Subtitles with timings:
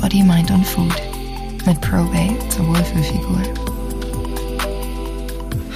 [0.00, 0.94] Body, Mind und Food
[1.66, 3.42] mit Probate zur Wohlfühlfigur.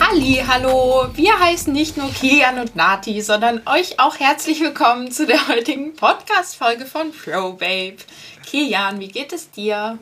[0.00, 1.08] Halli, hallo!
[1.12, 5.94] Wir heißen nicht nur Kian und Nati, sondern euch auch herzlich willkommen zu der heutigen
[5.94, 7.96] Podcast-Folge von Probabe.
[8.46, 9.98] Kian, wie geht es dir?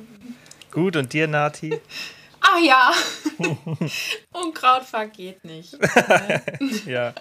[0.70, 1.80] Gut, und dir, Nati?
[2.44, 2.90] Ah ja,
[4.32, 5.78] Unkraut vergeht nicht.
[6.86, 7.14] ja.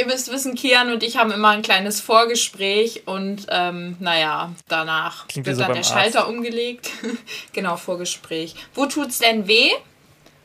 [0.00, 5.28] Ihr müsst wissen, Kian und ich haben immer ein kleines Vorgespräch und ähm, naja, danach
[5.28, 6.30] Klingt wird so dann der Schalter Arzt.
[6.30, 6.90] umgelegt.
[7.52, 8.54] genau, Vorgespräch.
[8.74, 9.70] Wo tut's denn weh?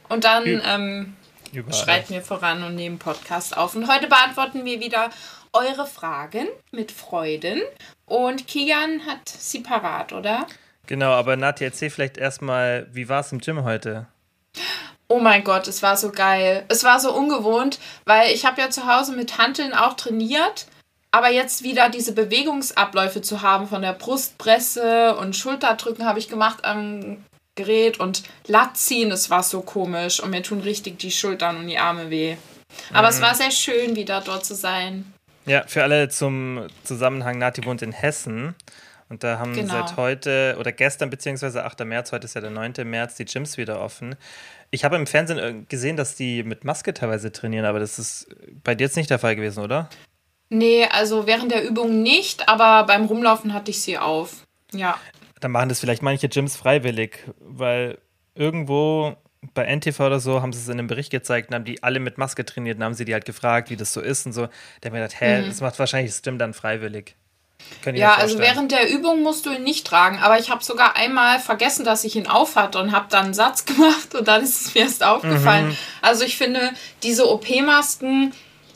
[0.09, 1.15] Und dann Ü- ähm,
[1.53, 1.73] Überall.
[1.73, 3.75] schreiten wir voran und nehmen Podcast auf.
[3.75, 5.09] Und heute beantworten wir wieder
[5.53, 7.61] eure Fragen mit Freuden.
[8.05, 10.47] Und Kian hat sie parat, oder?
[10.85, 14.07] Genau, aber Nati, erzähl vielleicht erstmal, wie war es im Gym heute?
[15.07, 16.65] Oh mein Gott, es war so geil.
[16.67, 20.65] Es war so ungewohnt, weil ich habe ja zu Hause mit Hanteln auch trainiert,
[21.11, 26.65] aber jetzt wieder diese Bewegungsabläufe zu haben von der Brustpresse und Schulterdrücken habe ich gemacht
[26.65, 27.23] am
[27.55, 31.77] Gerät und Latziehen, es war so komisch und mir tun richtig die Schultern und die
[31.77, 32.35] Arme weh.
[32.91, 35.13] Aber es war sehr schön, wieder dort zu sein.
[35.45, 38.55] Ja, für alle zum Zusammenhang, Nati wohnt in Hessen.
[39.07, 39.71] Und da haben Genau.
[39.71, 41.85] seit heute oder gestern, beziehungsweise 8.
[41.85, 42.73] März, heute ist ja der 9.
[42.83, 44.15] März, die Gyms wieder offen.
[44.75, 48.27] Ich habe im Fernsehen äh, gesehen, dass die mit Maske teilweise trainieren, aber das ist
[48.61, 49.89] bei dir jetzt nicht der Fall gewesen, oder?
[50.49, 54.45] Nee, also während der Übung nicht, aber beim Rumlaufen hatte ich sie auf.
[54.73, 54.99] Ja.
[55.39, 57.99] Dann machen das vielleicht manche Gyms freiwillig, weil
[58.35, 59.15] irgendwo
[59.53, 62.01] bei NTV oder so haben sie es in einem Bericht gezeigt und haben die alle
[62.01, 64.43] mit Maske trainiert und haben sie die halt gefragt, wie das so ist und so.
[64.43, 64.51] Haben
[64.81, 67.15] wir gedacht, hä, das macht wahrscheinlich das Gym dann freiwillig.
[67.85, 67.95] Mhm.
[67.95, 71.39] Ja, also während der Übung musst du ihn nicht tragen, aber ich habe sogar einmal
[71.39, 74.61] vergessen, dass ich ihn auf hatte und habe dann einen Satz gemacht und dann ist
[74.67, 75.69] es mir erst aufgefallen.
[75.69, 75.77] Mhm.
[76.01, 76.71] Also ich finde,
[77.03, 78.33] diese OP-Masken,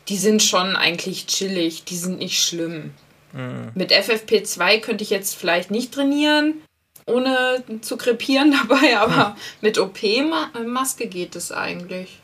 [0.07, 2.93] die sind schon eigentlich chillig, die sind nicht schlimm.
[3.33, 3.71] Mhm.
[3.75, 6.61] Mit FFP2 könnte ich jetzt vielleicht nicht trainieren,
[7.05, 12.19] ohne zu krepieren dabei, aber mit OP-Maske geht es eigentlich.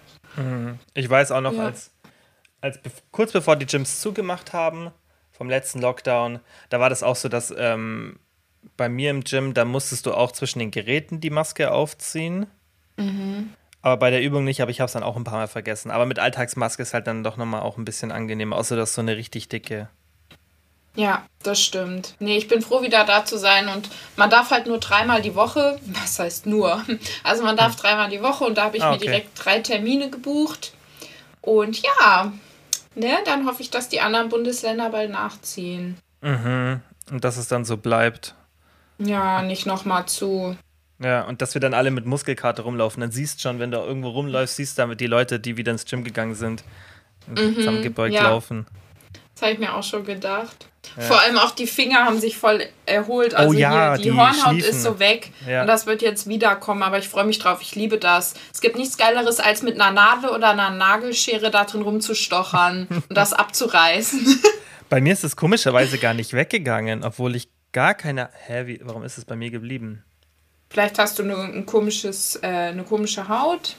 [0.93, 1.65] Ich weiß auch noch, Ja.
[1.65, 1.91] als,
[2.61, 2.79] als
[3.11, 4.91] kurz bevor die Gyms zugemacht haben,
[5.37, 8.19] vom letzten Lockdown, da war das auch so, dass ähm,
[8.77, 12.47] bei mir im Gym, da musstest du auch zwischen den Geräten die Maske aufziehen.
[12.97, 13.53] Mhm.
[13.81, 15.91] Aber bei der Übung nicht, aber ich habe es dann auch ein paar Mal vergessen.
[15.91, 19.01] Aber mit Alltagsmaske ist halt dann doch nochmal auch ein bisschen angenehmer, außer dass so
[19.01, 19.89] eine richtig dicke.
[20.95, 22.15] Ja, das stimmt.
[22.19, 25.35] Nee, ich bin froh, wieder da zu sein und man darf halt nur dreimal die
[25.35, 26.83] Woche, was heißt nur?
[27.23, 29.05] Also man darf dreimal die Woche und da habe ich Ah, mir okay.
[29.05, 30.73] direkt drei Termine gebucht.
[31.41, 32.31] Und ja,
[32.95, 35.97] ne, dann hoffe ich, dass die anderen Bundesländer bald nachziehen.
[36.21, 36.81] Mhm.
[37.11, 38.35] Und dass es dann so bleibt.
[38.97, 40.55] Ja, nicht nochmal zu.
[40.99, 43.01] Ja, und dass wir dann alle mit Muskelkater rumlaufen.
[43.01, 45.85] Dann siehst schon, wenn du irgendwo rumläufst, siehst du damit die Leute, die wieder ins
[45.85, 46.63] Gym gegangen sind,
[47.35, 48.29] zusammengebeugt Mhm, ja.
[48.29, 48.65] laufen.
[49.35, 50.67] Das habe ich mir auch schon gedacht.
[50.97, 53.33] Vor allem auch die Finger haben sich voll erholt.
[53.33, 54.69] Also Oh ja, hier, die, die Hornhaut schliefen.
[54.69, 55.31] ist so weg.
[55.45, 55.61] Ja.
[55.61, 56.83] Und das wird jetzt wiederkommen.
[56.83, 57.59] Aber ich freue mich drauf.
[57.61, 58.35] Ich liebe das.
[58.53, 63.17] Es gibt nichts Geileres, als mit einer Nadel oder einer Nagelschere da drin rumzustochern und
[63.17, 64.41] das abzureißen.
[64.89, 68.29] Bei mir ist es komischerweise gar nicht weggegangen, obwohl ich gar keine.
[68.45, 70.05] Hä, wie, warum ist es bei mir geblieben?
[70.69, 73.75] Vielleicht hast du eine, ein komisches, äh, eine komische Haut.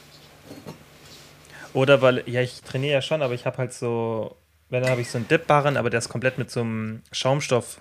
[1.73, 4.35] Oder weil, ja, ich trainiere ja schon, aber ich habe halt so,
[4.69, 7.79] wenn dann habe ich so einen Dip-Barren, aber der ist komplett mit so einem Schaumstoff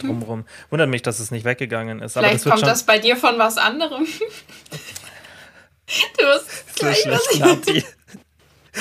[0.00, 0.44] drumrum.
[0.70, 2.16] Wundert mich, dass es nicht weggegangen ist.
[2.16, 4.04] aber Vielleicht das kommt das bei dir von was anderem.
[6.18, 7.84] du wirst so gleich was schlecht, Nati.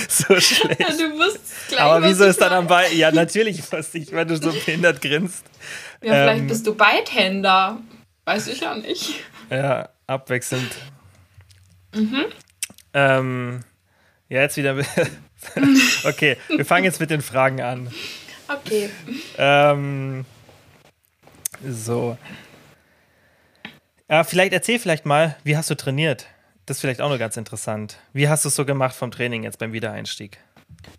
[0.10, 1.00] so schlecht.
[1.00, 1.40] Du musst
[1.70, 2.96] gleich Aber was wieso ist dann am Bein?
[2.96, 5.44] Ja, natürlich wusste ich, weil du so behindert grinst.
[6.02, 7.80] Ja, vielleicht ähm, bist du Beidhänder.
[8.26, 9.22] Weiß ich ja nicht.
[9.50, 10.76] Ja, abwechselnd.
[11.96, 12.26] Mhm.
[12.94, 13.62] Ähm,
[14.30, 14.76] ja, jetzt wieder.
[16.04, 17.92] okay, wir fangen jetzt mit den Fragen an.
[18.48, 18.90] Okay.
[19.38, 20.26] Ähm,
[21.68, 22.18] so.
[24.10, 26.28] Ja, vielleicht erzähl vielleicht mal, wie hast du trainiert?
[26.66, 27.98] Das ist vielleicht auch noch ganz interessant.
[28.14, 30.40] Wie hast du es so gemacht vom Training jetzt beim Wiedereinstieg?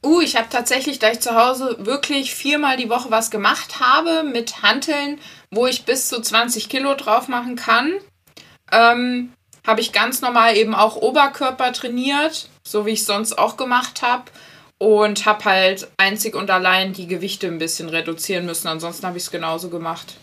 [0.05, 4.23] Uh, ich habe tatsächlich, da ich zu Hause wirklich viermal die Woche was gemacht habe
[4.23, 5.19] mit Hanteln,
[5.51, 7.93] wo ich bis zu 20 Kilo drauf machen kann,
[8.71, 9.33] ähm,
[9.67, 14.25] habe ich ganz normal eben auch Oberkörper trainiert, so wie ich sonst auch gemacht habe.
[14.81, 18.69] Und habe halt einzig und allein die Gewichte ein bisschen reduzieren müssen.
[18.69, 20.15] Ansonsten habe ich es genauso gemacht.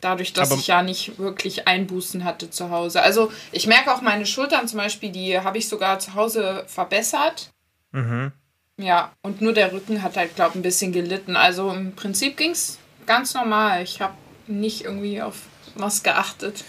[0.00, 3.02] Dadurch, dass Aber- ich ja nicht wirklich Einbußen hatte zu Hause.
[3.02, 7.50] Also ich merke auch meine Schultern zum Beispiel, die habe ich sogar zu Hause verbessert.
[7.92, 8.32] Mhm.
[8.78, 11.36] Ja, und nur der Rücken hat halt, glaube ich, ein bisschen gelitten.
[11.36, 13.82] Also im Prinzip ging es ganz normal.
[13.82, 14.14] Ich habe
[14.46, 15.36] nicht irgendwie auf
[15.74, 16.64] was geachtet.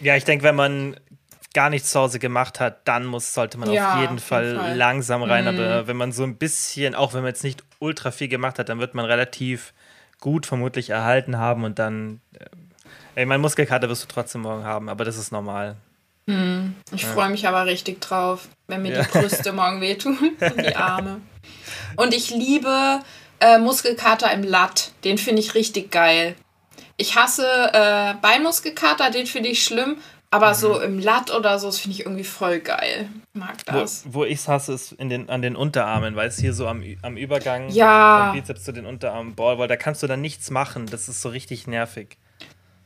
[0.00, 0.96] Ja, ich denke, wenn man
[1.54, 4.72] gar nichts zu Hause gemacht hat, dann muss, sollte man Ja, auf jeden Fall, Fall.
[4.72, 4.78] Mhm.
[4.78, 5.48] langsam rein.
[5.48, 8.68] Aber wenn man so ein bisschen, auch wenn man jetzt nicht ultra viel gemacht hat,
[8.68, 9.72] dann wird man relativ
[10.20, 12.44] gut vermutlich erhalten haben und dann äh,
[13.14, 15.76] Ey, mein Muskelkater wirst du trotzdem morgen haben, aber das ist normal.
[16.26, 17.08] Hm, ich ja.
[17.08, 19.02] freue mich aber richtig drauf, wenn mir ja.
[19.02, 21.20] die Brüste morgen wehtun und die Arme.
[21.96, 23.00] Und ich liebe
[23.40, 24.92] äh, Muskelkater im Latt.
[25.04, 26.36] Den finde ich richtig geil.
[26.96, 29.96] Ich hasse äh, Beinmuskelkater, den finde ich schlimm.
[30.32, 30.54] Aber mhm.
[30.54, 33.08] so im Latt oder so, das finde ich irgendwie voll geil.
[33.32, 34.04] Mag das.
[34.06, 36.68] Wo, wo ich es hasse, ist in den, an den Unterarmen, weil es hier so
[36.68, 38.26] am, am Übergang ja.
[38.26, 40.86] vom Bizeps zu den Unterarmen, boah, weil da kannst du dann nichts machen.
[40.86, 42.16] Das ist so richtig nervig.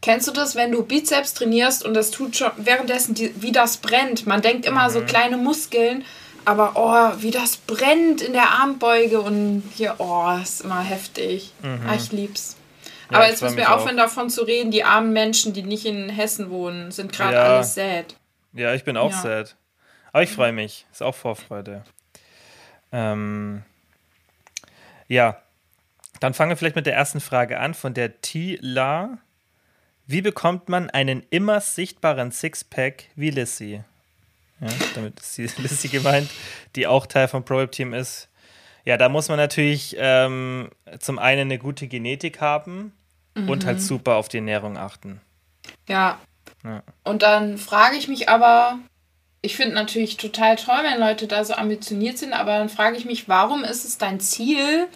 [0.00, 3.76] Kennst du das, wenn du Bizeps trainierst und das tut schon währenddessen, die, wie das
[3.78, 4.26] brennt?
[4.26, 4.92] Man denkt immer mhm.
[4.92, 6.04] so kleine Muskeln,
[6.46, 11.52] aber oh, wie das brennt in der Armbeuge und hier, oh, ist immer heftig.
[11.62, 11.80] Mhm.
[11.88, 12.56] Ah, ich lieb's.
[13.10, 16.08] Ja, aber jetzt müssen wir aufhören, davon zu reden, die armen Menschen, die nicht in
[16.08, 17.42] Hessen wohnen, sind gerade ja.
[17.42, 18.16] alles sad.
[18.52, 19.20] Ja, ich bin auch ja.
[19.20, 19.56] sad.
[20.12, 20.86] Aber ich freue mich.
[20.92, 21.84] Ist auch Vorfreude.
[22.92, 23.62] Ähm,
[25.08, 25.38] ja.
[26.20, 29.18] Dann fangen wir vielleicht mit der ersten Frage an von der Tila.
[30.06, 33.82] Wie bekommt man einen immer sichtbaren Sixpack wie Lissy?
[34.60, 36.30] Ja, damit ist die Lissy gemeint,
[36.76, 38.28] die auch Teil vom Pro-Team ist.
[38.84, 42.92] Ja, da muss man natürlich ähm, zum einen eine gute Genetik haben
[43.34, 43.48] mhm.
[43.48, 43.82] und halt mhm.
[43.82, 45.20] super auf die Ernährung achten.
[45.88, 46.18] Ja.
[46.64, 46.82] ja.
[47.02, 48.78] Und dann frage ich mich aber,
[49.40, 53.04] ich finde natürlich total toll, wenn Leute da so ambitioniert sind, aber dann frage ich
[53.04, 54.86] mich, warum ist es dein Ziel,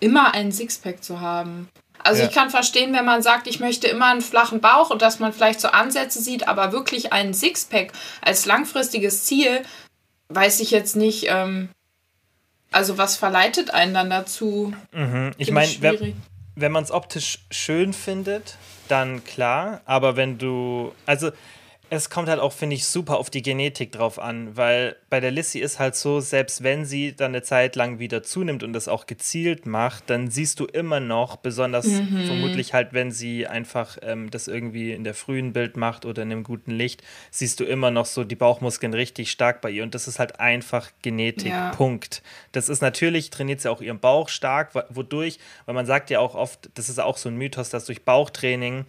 [0.00, 1.68] immer einen Sixpack zu haben?
[1.98, 2.28] Also ja.
[2.28, 5.32] ich kann verstehen, wenn man sagt, ich möchte immer einen flachen Bauch und dass man
[5.32, 9.62] vielleicht so Ansätze sieht, aber wirklich einen Sixpack als langfristiges Ziel,
[10.28, 11.70] weiß ich jetzt nicht, ähm,
[12.76, 14.74] also was verleitet einen dann dazu?
[14.92, 15.32] Mhm.
[15.38, 16.22] Ich meine, wenn,
[16.56, 18.58] wenn man es optisch schön findet,
[18.88, 19.80] dann klar.
[19.86, 21.30] Aber wenn du, also
[21.88, 25.30] es kommt halt auch, finde ich, super auf die Genetik drauf an, weil bei der
[25.30, 28.88] Lissy ist halt so, selbst wenn sie dann eine Zeit lang wieder zunimmt und das
[28.88, 32.26] auch gezielt macht, dann siehst du immer noch, besonders mhm.
[32.26, 36.32] vermutlich halt, wenn sie einfach ähm, das irgendwie in der frühen Bild macht oder in
[36.32, 39.94] einem guten Licht, siehst du immer noch so die Bauchmuskeln richtig stark bei ihr und
[39.94, 41.70] das ist halt einfach Genetik, ja.
[41.70, 42.22] Punkt.
[42.50, 46.34] Das ist natürlich, trainiert sie auch ihren Bauch stark, wodurch, weil man sagt ja auch
[46.34, 48.86] oft, das ist auch so ein Mythos, dass durch Bauchtraining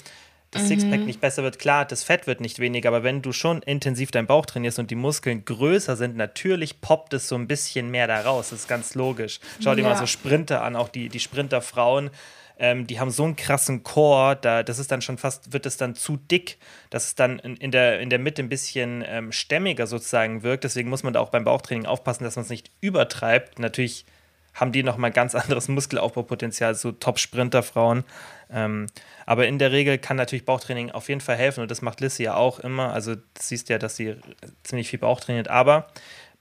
[0.58, 0.80] das mhm.
[0.80, 1.60] Sixpack nicht besser wird.
[1.60, 4.92] Klar, das Fett wird nicht weniger, aber wenn du schon intensiv deinen Bauch trainierst und
[4.92, 8.50] die Muskeln größer sind, natürlich poppt es so ein bisschen mehr da raus.
[8.50, 9.40] Das ist ganz logisch.
[9.64, 9.90] Schau dir ja.
[9.90, 12.10] mal so Sprinter an, auch die, die Sprinterfrauen.
[12.60, 15.78] Ähm, die haben so einen krassen Chor, da, das ist dann schon fast, wird es
[15.78, 16.58] dann zu dick,
[16.90, 20.64] dass es dann in, in, der, in der Mitte ein bisschen ähm, stämmiger sozusagen wirkt.
[20.64, 23.60] Deswegen muss man da auch beim Bauchtraining aufpassen, dass man es nicht übertreibt.
[23.60, 24.06] Natürlich
[24.56, 28.04] haben die nochmal ganz anderes Muskelaufbaupotenzial, so Top-Sprinter-Frauen.
[28.52, 28.88] Ähm,
[29.26, 32.24] aber in der Regel kann natürlich Bauchtraining auf jeden Fall helfen und das macht Lissy
[32.24, 32.94] ja auch immer.
[32.94, 34.16] Also siehst ja, dass sie
[34.64, 35.88] ziemlich viel Bauch trainiert, aber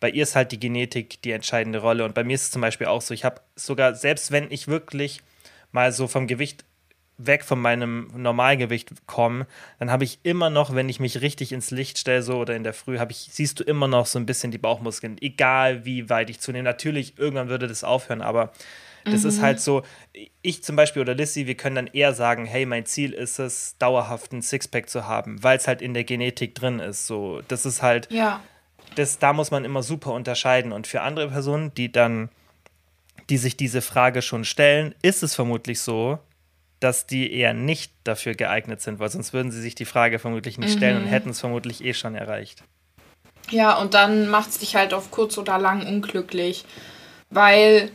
[0.01, 2.05] bei ihr ist halt die Genetik die entscheidende Rolle.
[2.05, 4.69] Und bei mir ist es zum Beispiel auch so, ich habe sogar, selbst wenn ich
[4.69, 5.21] wirklich
[5.73, 6.65] mal so vom Gewicht
[7.19, 9.47] weg von meinem Normalgewicht komme,
[9.79, 12.63] dann habe ich immer noch, wenn ich mich richtig ins Licht stelle, so oder in
[12.63, 16.11] der Früh, habe ich, siehst du immer noch so ein bisschen die Bauchmuskeln, egal wie
[16.11, 16.65] weit ich zunehme.
[16.65, 18.53] Natürlich, irgendwann würde das aufhören, aber
[19.11, 19.29] das mhm.
[19.29, 19.83] ist halt so,
[20.43, 23.77] ich zum Beispiel oder Lissy, wir können dann eher sagen, hey, mein Ziel ist es,
[23.79, 27.07] dauerhaft ein Sixpack zu haben, weil es halt in der Genetik drin ist.
[27.07, 28.41] So, das ist halt, ja.
[28.97, 30.73] das, da muss man immer super unterscheiden.
[30.73, 32.31] Und für andere Personen, die dann,
[33.31, 36.19] die sich diese Frage schon stellen, ist es vermutlich so,
[36.81, 40.59] dass die eher nicht dafür geeignet sind, weil sonst würden sie sich die Frage vermutlich
[40.59, 41.11] nicht stellen und mhm.
[41.11, 42.63] hätten es vermutlich eh schon erreicht.
[43.51, 46.65] Ja, und dann macht es dich halt auf kurz oder lang unglücklich,
[47.31, 47.91] weil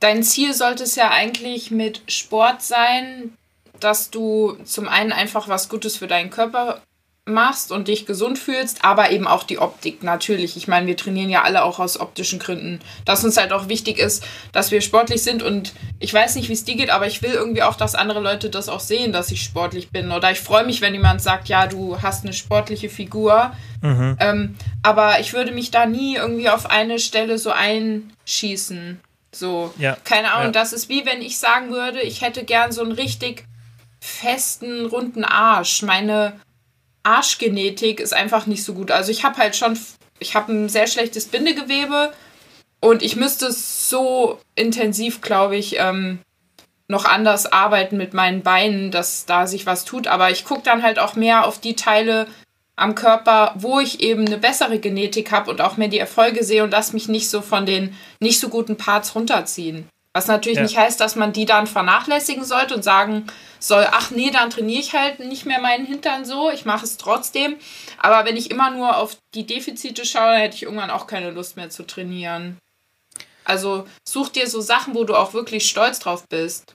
[0.00, 3.36] dein Ziel sollte es ja eigentlich mit Sport sein,
[3.80, 6.80] dass du zum einen einfach was Gutes für deinen Körper
[7.28, 10.56] machst und dich gesund fühlst, aber eben auch die Optik natürlich.
[10.56, 13.98] Ich meine, wir trainieren ja alle auch aus optischen Gründen, dass uns halt auch wichtig
[13.98, 17.22] ist, dass wir sportlich sind und ich weiß nicht, wie es dir geht, aber ich
[17.22, 20.38] will irgendwie auch, dass andere Leute das auch sehen, dass ich sportlich bin oder ich
[20.38, 23.50] freue mich, wenn jemand sagt, ja, du hast eine sportliche Figur,
[23.82, 24.16] mhm.
[24.20, 29.00] ähm, aber ich würde mich da nie irgendwie auf eine Stelle so einschießen.
[29.38, 29.96] So, ja.
[30.04, 30.52] keine Ahnung, ja.
[30.52, 33.44] das ist wie wenn ich sagen würde, ich hätte gern so einen richtig
[34.00, 35.82] festen, runden Arsch.
[35.82, 36.40] Meine
[37.02, 38.90] Arschgenetik ist einfach nicht so gut.
[38.90, 39.78] Also ich habe halt schon,
[40.18, 42.12] ich habe ein sehr schlechtes Bindegewebe
[42.80, 46.20] und ich müsste so intensiv, glaube ich, ähm,
[46.88, 50.06] noch anders arbeiten mit meinen Beinen, dass da sich was tut.
[50.06, 52.26] Aber ich gucke dann halt auch mehr auf die Teile
[52.76, 56.62] am Körper, wo ich eben eine bessere Genetik habe und auch mehr die Erfolge sehe
[56.62, 59.88] und lass mich nicht so von den nicht so guten Parts runterziehen.
[60.12, 60.62] Was natürlich ja.
[60.62, 63.26] nicht heißt, dass man die dann vernachlässigen sollte und sagen
[63.58, 66.96] soll, ach nee, dann trainiere ich halt nicht mehr meinen Hintern so, ich mache es
[66.96, 67.56] trotzdem.
[67.98, 71.30] Aber wenn ich immer nur auf die Defizite schaue, dann hätte ich irgendwann auch keine
[71.32, 72.56] Lust mehr zu trainieren.
[73.44, 76.72] Also such dir so Sachen, wo du auch wirklich stolz drauf bist.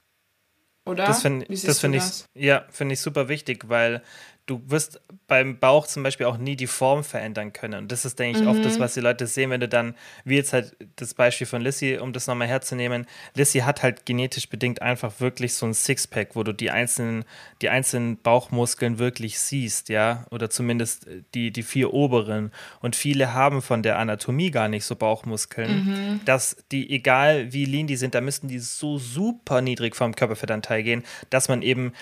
[0.86, 1.04] oder?
[1.04, 4.02] Das finde find ich, ja, finde ich super wichtig, weil
[4.46, 7.82] du wirst beim Bauch zum Beispiel auch nie die Form verändern können.
[7.82, 8.50] Und das ist, denke ich, mhm.
[8.50, 8.80] oft das, mhm.
[8.80, 9.94] was die Leute sehen, wenn du dann,
[10.24, 14.48] wie jetzt halt das Beispiel von Lissy, um das nochmal herzunehmen, Lissy hat halt genetisch
[14.48, 17.24] bedingt einfach wirklich so ein Sixpack, wo du die einzelnen,
[17.62, 22.50] die einzelnen Bauchmuskeln wirklich siehst, ja, oder zumindest die, die vier oberen.
[22.80, 26.20] Und viele haben von der Anatomie gar nicht so Bauchmuskeln, mhm.
[26.24, 30.82] dass die, egal wie lean die sind, da müssten die so super niedrig vom Körperfettanteil
[30.82, 31.92] gehen, dass man eben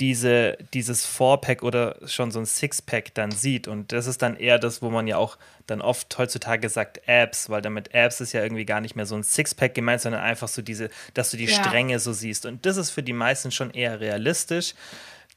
[0.00, 3.66] diese, dieses Four-Pack oder schon so ein Six-Pack dann sieht.
[3.66, 7.50] Und das ist dann eher das, wo man ja auch dann oft heutzutage sagt Abs,
[7.50, 10.48] weil damit Abs ist ja irgendwie gar nicht mehr so ein Six-Pack gemeint, sondern einfach
[10.48, 11.62] so diese, dass du die ja.
[11.64, 12.46] Stränge so siehst.
[12.46, 14.74] Und das ist für die meisten schon eher realistisch.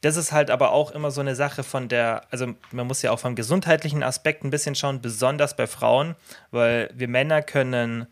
[0.00, 3.10] Das ist halt aber auch immer so eine Sache von der, also man muss ja
[3.12, 6.16] auch vom gesundheitlichen Aspekt ein bisschen schauen, besonders bei Frauen,
[6.50, 8.06] weil wir Männer können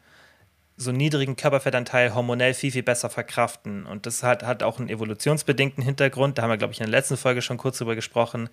[0.80, 3.84] so niedrigen Körperfettanteil hormonell viel, viel besser verkraften.
[3.84, 6.38] Und das hat, hat auch einen evolutionsbedingten Hintergrund.
[6.38, 8.48] Da haben wir, glaube ich, in der letzten Folge schon kurz drüber gesprochen.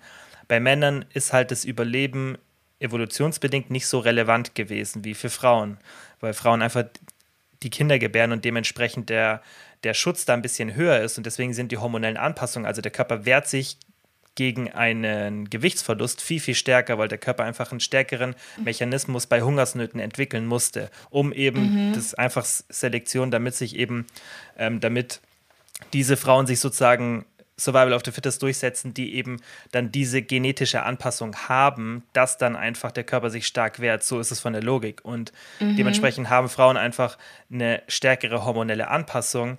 [0.46, 2.36] Bei Männern ist halt das Überleben
[2.80, 5.78] evolutionsbedingt nicht so relevant gewesen wie für Frauen,
[6.20, 6.84] weil Frauen einfach
[7.62, 9.40] die Kinder gebären und dementsprechend der,
[9.82, 11.16] der Schutz da ein bisschen höher ist.
[11.16, 13.78] Und deswegen sind die hormonellen Anpassungen, also der Körper wehrt sich
[14.38, 19.98] gegen einen Gewichtsverlust viel, viel stärker, weil der Körper einfach einen stärkeren Mechanismus bei Hungersnöten
[19.98, 21.92] entwickeln musste, um eben mhm.
[21.92, 24.06] das einfach Selektion, damit sich eben,
[24.56, 25.20] ähm, damit
[25.92, 27.24] diese Frauen sich sozusagen
[27.58, 29.40] Survival of the Fittest durchsetzen, die eben
[29.72, 34.04] dann diese genetische Anpassung haben, dass dann einfach der Körper sich stark wehrt.
[34.04, 35.04] So ist es von der Logik.
[35.04, 35.74] Und mhm.
[35.74, 37.18] dementsprechend haben Frauen einfach
[37.52, 39.58] eine stärkere hormonelle Anpassung,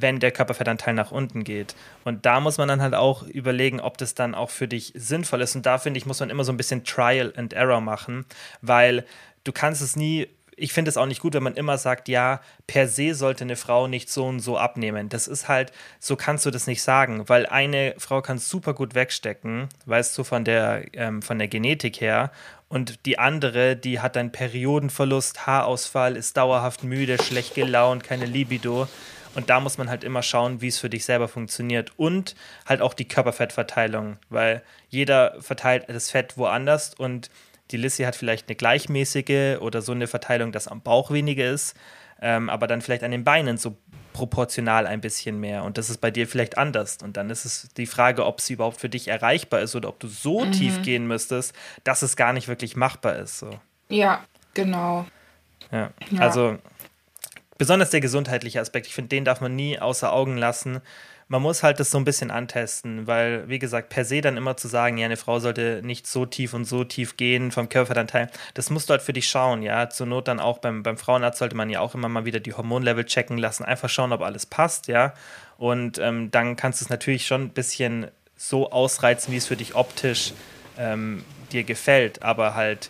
[0.00, 1.74] wenn der Körperfettanteil nach unten geht.
[2.04, 5.40] Und da muss man dann halt auch überlegen, ob das dann auch für dich sinnvoll
[5.42, 5.56] ist.
[5.56, 8.26] Und da finde ich, muss man immer so ein bisschen Trial and Error machen,
[8.62, 9.04] weil
[9.44, 10.28] du kannst es nie
[10.58, 13.56] ich finde es auch nicht gut, wenn man immer sagt, ja, per se sollte eine
[13.56, 15.08] Frau nicht so und so abnehmen.
[15.08, 18.94] Das ist halt, so kannst du das nicht sagen, weil eine Frau kann super gut
[18.94, 22.32] wegstecken, weißt du, von der, ähm, von der Genetik her.
[22.68, 28.88] Und die andere, die hat dann Periodenverlust, Haarausfall, ist dauerhaft müde, schlecht gelaunt, keine Libido.
[29.38, 31.92] Und da muss man halt immer schauen, wie es für dich selber funktioniert.
[31.96, 32.34] Und
[32.66, 37.30] halt auch die Körperfettverteilung, weil jeder verteilt das Fett woanders und
[37.70, 41.76] die Lissy hat vielleicht eine gleichmäßige oder so eine Verteilung, dass am Bauch weniger ist,
[42.20, 43.76] ähm, aber dann vielleicht an den Beinen so
[44.12, 45.62] proportional ein bisschen mehr.
[45.62, 46.98] Und das ist bei dir vielleicht anders.
[47.00, 50.00] Und dann ist es die Frage, ob sie überhaupt für dich erreichbar ist oder ob
[50.00, 50.50] du so mhm.
[50.50, 51.54] tief gehen müsstest,
[51.84, 53.38] dass es gar nicht wirklich machbar ist.
[53.38, 53.50] So.
[53.88, 55.06] Ja, genau.
[55.70, 55.92] Ja.
[56.10, 56.20] ja.
[56.20, 56.58] Also
[57.58, 60.80] besonders der gesundheitliche Aspekt, ich finde, den darf man nie außer Augen lassen.
[61.30, 64.56] Man muss halt das so ein bisschen antesten, weil, wie gesagt, per se dann immer
[64.56, 68.30] zu sagen, ja, eine Frau sollte nicht so tief und so tief gehen vom Körperanteil,
[68.54, 69.90] das musst du halt für dich schauen, ja.
[69.90, 72.54] Zur Not dann auch beim, beim Frauenarzt sollte man ja auch immer mal wieder die
[72.54, 75.12] Hormonlevel checken lassen, einfach schauen, ob alles passt, ja.
[75.58, 79.56] Und ähm, dann kannst du es natürlich schon ein bisschen so ausreizen, wie es für
[79.56, 80.32] dich optisch
[80.78, 82.88] ähm, dir gefällt, aber halt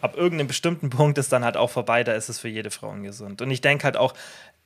[0.00, 2.90] ab irgendeinem bestimmten Punkt ist dann halt auch vorbei, da ist es für jede Frau
[2.90, 3.42] ungesund.
[3.42, 4.14] Und ich denke halt auch,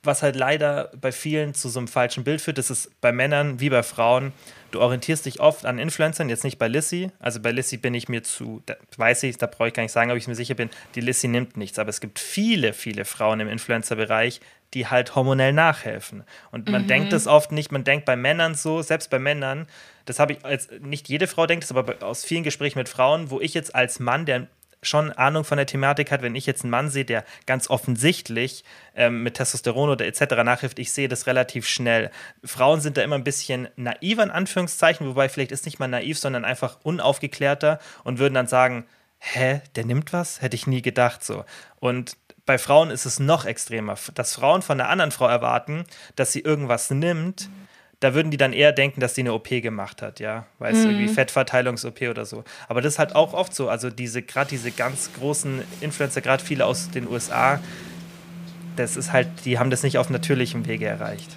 [0.03, 3.61] was halt leider bei vielen zu so einem falschen Bild führt, das ist bei Männern
[3.61, 4.33] wie bei Frauen,
[4.71, 7.09] du orientierst dich oft an Influencern, jetzt nicht bei Lissy.
[7.19, 9.93] Also bei Lissy bin ich mir zu, da weiß ich, da brauche ich gar nicht
[9.93, 11.79] sagen, ob ich mir sicher bin, die Lissy nimmt nichts.
[11.79, 14.41] Aber es gibt viele, viele Frauen im Influencer-Bereich,
[14.73, 16.23] die halt hormonell nachhelfen.
[16.51, 16.87] Und man mhm.
[16.87, 19.67] denkt das oft nicht, man denkt bei Männern so, selbst bei Männern,
[20.05, 23.29] das habe ich als nicht jede Frau denkt das, aber aus vielen Gesprächen mit Frauen,
[23.29, 24.47] wo ich jetzt als Mann, der
[24.83, 28.63] schon Ahnung von der Thematik hat, wenn ich jetzt einen Mann sehe, der ganz offensichtlich
[28.95, 30.35] ähm, mit Testosteron oder etc.
[30.43, 32.11] nachhilft, ich sehe das relativ schnell.
[32.43, 36.19] Frauen sind da immer ein bisschen naiver in Anführungszeichen, wobei vielleicht ist nicht mal naiv,
[36.19, 38.85] sondern einfach unaufgeklärter und würden dann sagen,
[39.19, 40.41] hä, der nimmt was?
[40.41, 41.45] Hätte ich nie gedacht so.
[41.79, 45.85] Und bei Frauen ist es noch extremer, dass Frauen von einer anderen Frau erwarten,
[46.15, 47.62] dass sie irgendwas nimmt, mhm
[48.03, 50.83] da würden die dann eher denken, dass sie eine OP gemacht hat, ja, weil es
[50.83, 50.91] mhm.
[50.91, 52.43] irgendwie Fettverteilungs-OP oder so.
[52.67, 53.69] Aber das ist halt auch oft so.
[53.69, 57.61] Also diese, gerade diese ganz großen Influencer, gerade viele aus den USA,
[58.75, 61.29] das ist halt, die haben das nicht auf natürlichem Wege erreicht.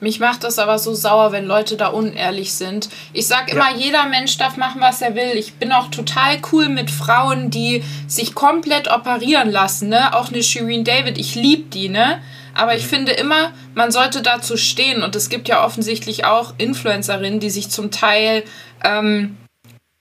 [0.00, 2.88] Mich macht das aber so sauer, wenn Leute da unehrlich sind.
[3.12, 3.76] Ich sag immer, ja.
[3.76, 5.32] jeder Mensch darf machen, was er will.
[5.36, 10.14] Ich bin auch total cool mit Frauen, die sich komplett operieren lassen, ne?
[10.14, 12.20] Auch eine Shireen David, ich liebe die, ne?
[12.56, 12.88] Aber ich mhm.
[12.88, 15.02] finde immer, man sollte dazu stehen.
[15.02, 18.44] Und es gibt ja offensichtlich auch Influencerinnen, die sich zum Teil
[18.84, 19.36] ähm,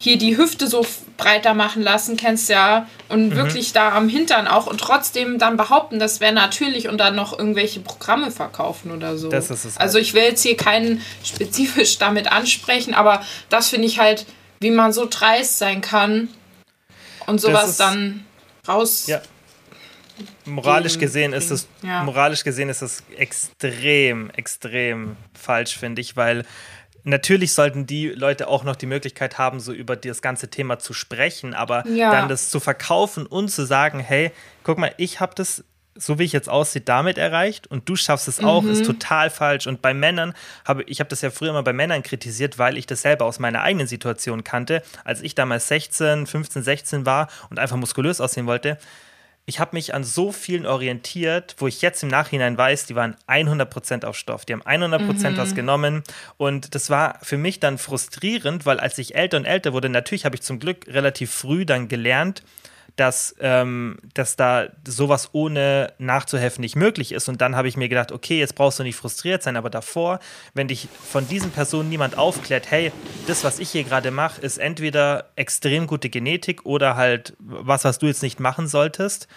[0.01, 0.85] hier die Hüfte so
[1.17, 3.35] breiter machen lassen, kennst du ja, und mhm.
[3.35, 7.37] wirklich da am Hintern auch und trotzdem dann behaupten, das wäre natürlich und dann noch
[7.37, 9.29] irgendwelche Programme verkaufen oder so.
[9.29, 9.77] Das ist es.
[9.77, 14.25] Also ich will jetzt hier keinen spezifisch damit ansprechen, aber das finde ich halt,
[14.59, 16.27] wie man so dreist sein kann
[17.25, 18.25] und sowas dann
[18.67, 19.07] raus.
[19.07, 19.21] Ja
[20.45, 22.03] moralisch gesehen ist es ja.
[22.03, 26.45] moralisch gesehen ist es extrem extrem falsch finde ich weil
[27.03, 30.93] natürlich sollten die Leute auch noch die Möglichkeit haben so über das ganze Thema zu
[30.93, 32.11] sprechen aber ja.
[32.11, 34.31] dann das zu verkaufen und zu sagen hey
[34.63, 35.63] guck mal ich habe das
[35.97, 38.71] so wie ich jetzt aussehe, damit erreicht und du schaffst es auch, mhm.
[38.71, 39.65] ist total falsch.
[39.65, 40.33] Und bei Männern
[40.65, 43.39] habe ich habe das ja früher immer bei Männern kritisiert, weil ich das selber aus
[43.39, 48.45] meiner eigenen Situation kannte, als ich damals 16, 15, 16 war und einfach muskulös aussehen
[48.45, 48.77] wollte
[49.47, 53.15] ich habe mich an so vielen orientiert, wo ich jetzt im Nachhinein weiß, die waren
[53.27, 54.45] 100% auf Stoff.
[54.45, 55.37] Die haben 100% mhm.
[55.37, 56.03] was genommen.
[56.37, 60.25] Und das war für mich dann frustrierend, weil als ich älter und älter wurde, natürlich
[60.25, 62.41] habe ich zum Glück relativ früh dann gelernt,
[62.95, 67.27] dass, ähm, dass da sowas ohne nachzuhelfen nicht möglich ist.
[67.27, 70.19] Und dann habe ich mir gedacht, okay, jetzt brauchst du nicht frustriert sein, aber davor,
[70.53, 72.91] wenn dich von diesen Personen niemand aufklärt, hey,
[73.27, 77.99] das, was ich hier gerade mache, ist entweder extrem gute Genetik oder halt was, was
[77.99, 79.27] du jetzt nicht machen solltest.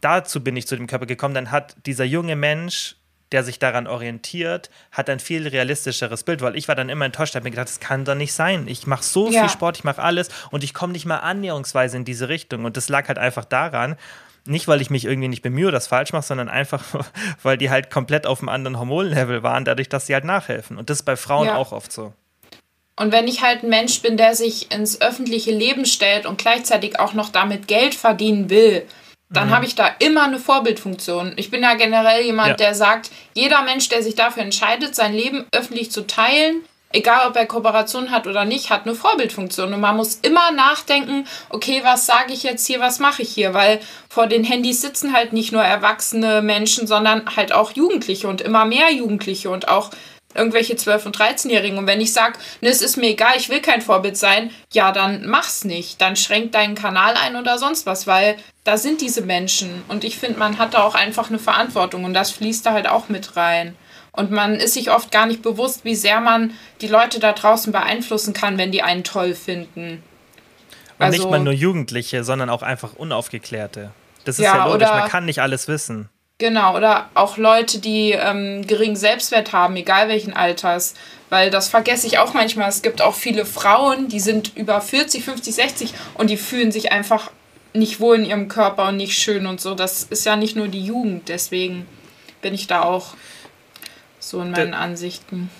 [0.00, 1.34] Dazu bin ich zu dem Körper gekommen.
[1.34, 2.96] Dann hat dieser junge Mensch
[3.32, 7.34] der sich daran orientiert, hat ein viel realistischeres Bild, weil ich war dann immer enttäuscht,
[7.34, 8.68] habe mir gedacht, das kann doch nicht sein.
[8.68, 9.40] Ich mache so ja.
[9.40, 12.64] viel Sport, ich mache alles und ich komme nicht mal annäherungsweise in diese Richtung.
[12.64, 13.96] Und das lag halt einfach daran,
[14.46, 16.84] nicht weil ich mich irgendwie nicht bemühe, das falsch mache, sondern einfach,
[17.42, 20.78] weil die halt komplett auf einem anderen Hormonlevel waren, dadurch, dass sie halt nachhelfen.
[20.78, 21.56] Und das ist bei Frauen ja.
[21.56, 22.12] auch oft so.
[22.98, 26.98] Und wenn ich halt ein Mensch bin, der sich ins öffentliche Leben stellt und gleichzeitig
[26.98, 28.86] auch noch damit Geld verdienen will,
[29.28, 29.54] dann mhm.
[29.54, 31.32] habe ich da immer eine Vorbildfunktion.
[31.36, 32.56] Ich bin ja generell jemand, ja.
[32.56, 37.36] der sagt, jeder Mensch, der sich dafür entscheidet, sein Leben öffentlich zu teilen, egal ob
[37.36, 39.74] er Kooperation hat oder nicht, hat eine Vorbildfunktion.
[39.74, 43.52] Und man muss immer nachdenken, okay, was sage ich jetzt hier, was mache ich hier?
[43.52, 48.40] Weil vor den Handys sitzen halt nicht nur erwachsene Menschen, sondern halt auch Jugendliche und
[48.40, 49.90] immer mehr Jugendliche und auch
[50.36, 51.78] irgendwelche 12- und 13-Jährigen.
[51.78, 54.92] Und wenn ich sage, ne, es ist mir egal, ich will kein Vorbild sein, ja,
[54.92, 56.00] dann mach's nicht.
[56.00, 59.82] Dann schränk deinen Kanal ein oder sonst was, weil da sind diese Menschen.
[59.88, 62.88] Und ich finde, man hat da auch einfach eine Verantwortung und das fließt da halt
[62.88, 63.76] auch mit rein.
[64.12, 67.70] Und man ist sich oft gar nicht bewusst, wie sehr man die Leute da draußen
[67.70, 70.02] beeinflussen kann, wenn die einen toll finden.
[70.98, 73.90] Und also, nicht mal nur Jugendliche, sondern auch einfach Unaufgeklärte.
[74.24, 76.08] Das ist ja, ja logisch, man kann nicht alles wissen.
[76.38, 80.94] Genau, oder auch Leute, die ähm, geringen Selbstwert haben, egal welchen Alters.
[81.30, 82.68] Weil das vergesse ich auch manchmal.
[82.68, 86.92] Es gibt auch viele Frauen, die sind über 40, 50, 60 und die fühlen sich
[86.92, 87.30] einfach
[87.72, 89.74] nicht wohl in ihrem Körper und nicht schön und so.
[89.74, 91.86] Das ist ja nicht nur die Jugend, deswegen
[92.42, 93.14] bin ich da auch
[94.20, 95.50] so in meinen De Ansichten.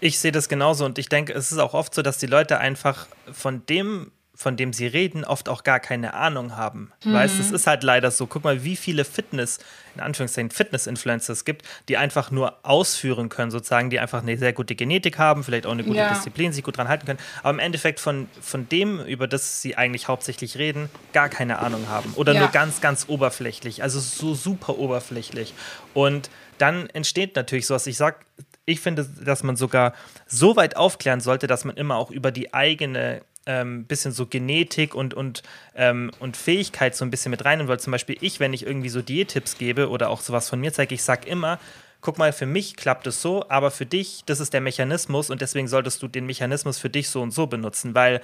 [0.00, 2.58] Ich sehe das genauso und ich denke, es ist auch oft so, dass die Leute
[2.58, 6.92] einfach von dem von dem sie reden, oft auch gar keine Ahnung haben.
[7.04, 7.12] Mhm.
[7.12, 8.26] Weißt, es ist halt leider so.
[8.26, 9.58] Guck mal, wie viele Fitness,
[9.94, 14.54] in Anführungszeichen Fitness-Influencer es gibt, die einfach nur ausführen können, sozusagen, die einfach eine sehr
[14.54, 16.08] gute Genetik haben, vielleicht auch eine gute ja.
[16.08, 19.76] Disziplin, sich gut dran halten können, aber im Endeffekt von, von dem, über das sie
[19.76, 22.14] eigentlich hauptsächlich reden, gar keine Ahnung haben.
[22.14, 22.40] Oder ja.
[22.40, 23.82] nur ganz, ganz oberflächlich.
[23.82, 25.52] Also so super oberflächlich.
[25.92, 27.86] Und dann entsteht natürlich sowas.
[27.86, 28.24] Ich sag,
[28.64, 29.92] ich finde, dass man sogar
[30.26, 34.94] so weit aufklären sollte, dass man immer auch über die eigene ähm, bisschen so Genetik
[34.94, 35.42] und, und,
[35.74, 37.66] ähm, und Fähigkeit so ein bisschen mit rein.
[37.68, 40.72] weil zum Beispiel ich, wenn ich irgendwie so Diättipps gebe oder auch sowas von mir
[40.72, 41.58] zeige, ich sage immer,
[42.00, 45.40] guck mal, für mich klappt es so, aber für dich, das ist der Mechanismus und
[45.40, 48.20] deswegen solltest du den Mechanismus für dich so und so benutzen, weil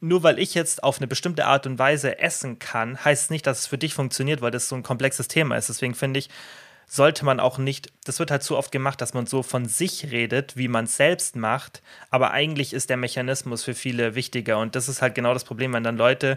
[0.00, 3.46] nur weil ich jetzt auf eine bestimmte Art und Weise essen kann, heißt es nicht,
[3.46, 5.68] dass es für dich funktioniert, weil das so ein komplexes Thema ist.
[5.68, 6.30] Deswegen finde ich,
[6.94, 10.10] sollte man auch nicht, das wird halt zu oft gemacht, dass man so von sich
[10.10, 14.76] redet, wie man es selbst macht, aber eigentlich ist der Mechanismus für viele wichtiger und
[14.76, 16.36] das ist halt genau das Problem, wenn dann Leute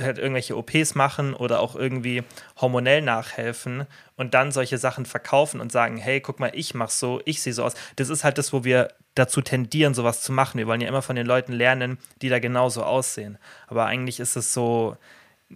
[0.00, 2.22] halt irgendwelche OPs machen oder auch irgendwie
[2.60, 7.20] hormonell nachhelfen und dann solche Sachen verkaufen und sagen, hey, guck mal, ich mach so,
[7.24, 7.74] ich sehe so aus.
[7.96, 10.58] Das ist halt das, wo wir dazu tendieren, sowas zu machen.
[10.58, 13.38] Wir wollen ja immer von den Leuten lernen, die da genauso aussehen.
[13.66, 14.96] Aber eigentlich ist es so,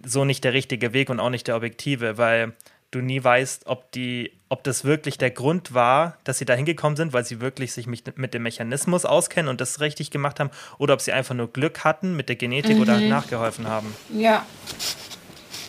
[0.03, 2.53] so nicht der richtige Weg und auch nicht der objektive, weil
[2.91, 6.97] du nie weißt, ob die, ob das wirklich der Grund war, dass sie da hingekommen
[6.97, 10.51] sind, weil sie wirklich sich mit, mit dem Mechanismus auskennen und das richtig gemacht haben,
[10.77, 12.81] oder ob sie einfach nur Glück hatten mit der Genetik mhm.
[12.81, 13.95] oder nachgeholfen haben.
[14.13, 14.45] Ja.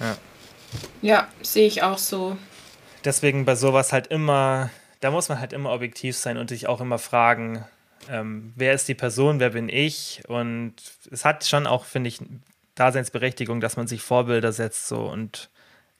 [0.00, 0.16] Ja,
[1.00, 2.36] ja sehe ich auch so.
[3.04, 6.80] Deswegen bei sowas halt immer, da muss man halt immer objektiv sein und sich auch
[6.80, 7.64] immer fragen,
[8.10, 10.22] ähm, wer ist die Person, wer bin ich?
[10.26, 10.74] Und
[11.10, 12.18] es hat schon auch, finde ich,
[12.74, 15.50] Daseinsberechtigung, dass man sich Vorbilder setzt so und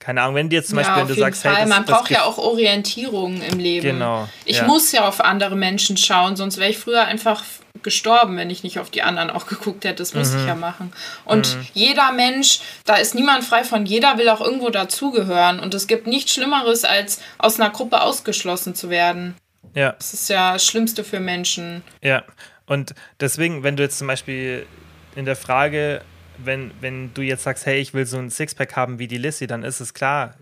[0.03, 1.55] keine Ahnung, wenn dir jetzt zum ja, Beispiel, wenn du sagst, Fall.
[1.55, 3.87] hey, das, man braucht ja auch Orientierung im Leben.
[3.87, 4.29] Genau.
[4.45, 4.65] Ich ja.
[4.65, 7.45] muss ja auf andere Menschen schauen, sonst wäre ich früher einfach
[7.85, 9.99] gestorben, wenn ich nicht auf die anderen auch geguckt hätte.
[9.99, 10.41] Das muss mhm.
[10.41, 10.93] ich ja machen.
[11.25, 11.67] Und mhm.
[11.73, 15.61] jeder Mensch, da ist niemand frei von, jeder will auch irgendwo dazugehören.
[15.61, 19.37] Und es gibt nichts Schlimmeres, als aus einer Gruppe ausgeschlossen zu werden.
[19.75, 19.93] Ja.
[19.93, 21.85] Das ist ja das Schlimmste für Menschen.
[22.03, 22.25] Ja.
[22.67, 24.67] Und deswegen, wenn du jetzt zum Beispiel
[25.15, 26.03] in der Frage
[26.45, 29.47] wenn, wenn du jetzt sagst, hey, ich will so ein Sixpack haben wie die Lissy,
[29.47, 30.35] dann ist es klar,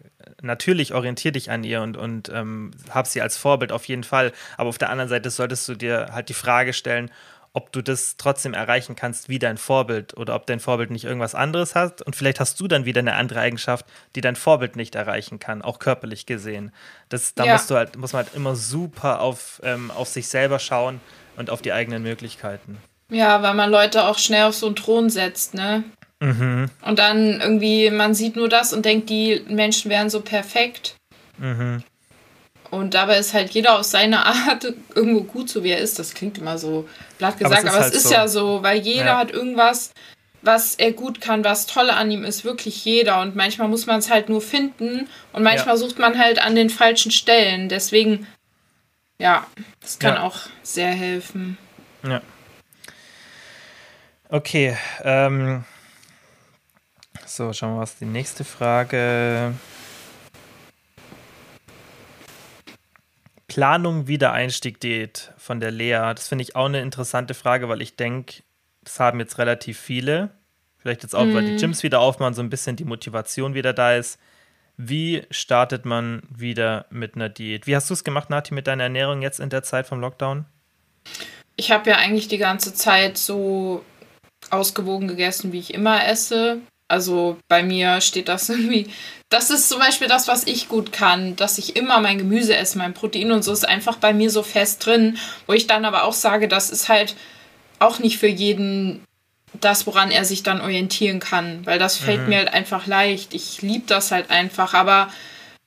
[0.42, 4.32] natürlich orientier dich an ihr und, und ähm, hab sie als Vorbild auf jeden Fall.
[4.56, 7.10] Aber auf der anderen Seite solltest du dir halt die Frage stellen,
[7.52, 11.34] ob du das trotzdem erreichen kannst wie dein Vorbild oder ob dein Vorbild nicht irgendwas
[11.34, 14.94] anderes hat und vielleicht hast du dann wieder eine andere Eigenschaft, die dein Vorbild nicht
[14.94, 16.72] erreichen kann, auch körperlich gesehen.
[17.08, 17.54] Das, da ja.
[17.54, 21.00] musst du halt, muss man halt immer super auf, ähm, auf sich selber schauen
[21.36, 22.78] und auf die eigenen Möglichkeiten.
[23.10, 25.84] Ja, weil man Leute auch schnell auf so einen Thron setzt, ne?
[26.20, 26.70] Mhm.
[26.82, 30.96] Und dann irgendwie, man sieht nur das und denkt, die Menschen wären so perfekt.
[31.38, 31.82] Mhm.
[32.70, 35.98] Und dabei ist halt jeder auf seine Art irgendwo gut, so wie er ist.
[35.98, 38.14] Das klingt immer so blatt gesagt, aber es ist, aber halt es ist so.
[38.14, 39.18] ja so, weil jeder ja.
[39.18, 39.92] hat irgendwas,
[40.42, 43.20] was er gut kann, was toll an ihm ist, wirklich jeder.
[43.22, 45.78] Und manchmal muss man es halt nur finden und manchmal ja.
[45.78, 47.68] sucht man halt an den falschen Stellen.
[47.68, 48.26] Deswegen,
[49.18, 49.46] ja,
[49.80, 50.22] das kann ja.
[50.22, 51.58] auch sehr helfen.
[52.06, 52.20] Ja.
[54.32, 55.64] Okay, ähm,
[57.26, 59.54] so, schauen wir mal, was die nächste Frage.
[63.48, 66.12] Planung Wiedereinstieg Diät von der Lea.
[66.14, 68.44] Das finde ich auch eine interessante Frage, weil ich denke,
[68.84, 70.30] das haben jetzt relativ viele.
[70.78, 71.34] Vielleicht jetzt auch, mm.
[71.34, 71.58] weil die mhm.
[71.58, 74.20] Gyms wieder aufmachen, so ein bisschen die Motivation wieder da ist.
[74.76, 77.66] Wie startet man wieder mit einer Diät?
[77.66, 80.44] Wie hast du es gemacht, Nati, mit deiner Ernährung jetzt in der Zeit vom Lockdown?
[81.56, 83.84] Ich habe ja eigentlich die ganze Zeit so
[84.50, 86.58] ausgewogen gegessen, wie ich immer esse.
[86.88, 88.88] Also bei mir steht das irgendwie.
[89.28, 92.78] Das ist zum Beispiel das, was ich gut kann, dass ich immer mein Gemüse esse,
[92.78, 96.04] mein Protein und so ist einfach bei mir so fest drin, wo ich dann aber
[96.04, 97.14] auch sage, das ist halt
[97.78, 99.04] auch nicht für jeden
[99.60, 102.28] das, woran er sich dann orientieren kann, weil das fällt mhm.
[102.28, 103.34] mir halt einfach leicht.
[103.34, 105.12] Ich liebe das halt einfach, aber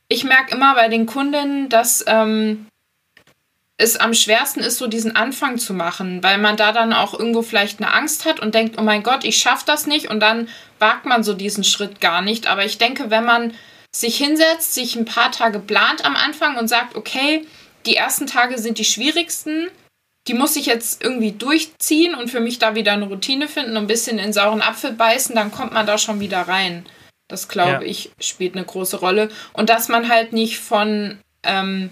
[0.07, 2.67] ich merke immer bei den Kunden, dass ähm,
[3.83, 7.41] es am schwersten ist, so diesen Anfang zu machen, weil man da dann auch irgendwo
[7.41, 10.47] vielleicht eine Angst hat und denkt, oh mein Gott, ich schaffe das nicht und dann
[10.79, 12.47] wagt man so diesen Schritt gar nicht.
[12.47, 13.53] Aber ich denke, wenn man
[13.95, 17.45] sich hinsetzt, sich ein paar Tage plant am Anfang und sagt, okay,
[17.85, 19.69] die ersten Tage sind die schwierigsten,
[20.27, 23.83] die muss ich jetzt irgendwie durchziehen und für mich da wieder eine Routine finden und
[23.83, 26.85] ein bisschen in sauren Apfel beißen, dann kommt man da schon wieder rein.
[27.27, 27.89] Das glaube ja.
[27.89, 29.29] ich spielt eine große Rolle.
[29.51, 31.89] Und dass man halt nicht von ähm,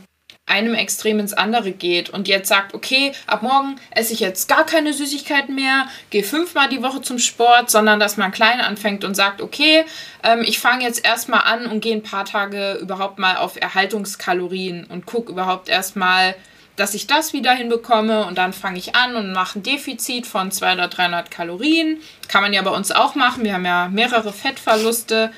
[0.51, 4.65] einem Extrem ins andere geht und jetzt sagt, okay, ab morgen esse ich jetzt gar
[4.65, 9.15] keine Süßigkeiten mehr, gehe fünfmal die Woche zum Sport, sondern dass man klein anfängt und
[9.15, 9.85] sagt, okay,
[10.23, 14.85] ähm, ich fange jetzt erstmal an und gehe ein paar Tage überhaupt mal auf Erhaltungskalorien
[14.85, 16.35] und gucke überhaupt erstmal,
[16.75, 20.51] dass ich das wieder hinbekomme und dann fange ich an und mache ein Defizit von
[20.51, 21.99] 200 oder 300 Kalorien.
[22.27, 23.43] Kann man ja bei uns auch machen.
[23.43, 25.31] Wir haben ja mehrere Fettverluste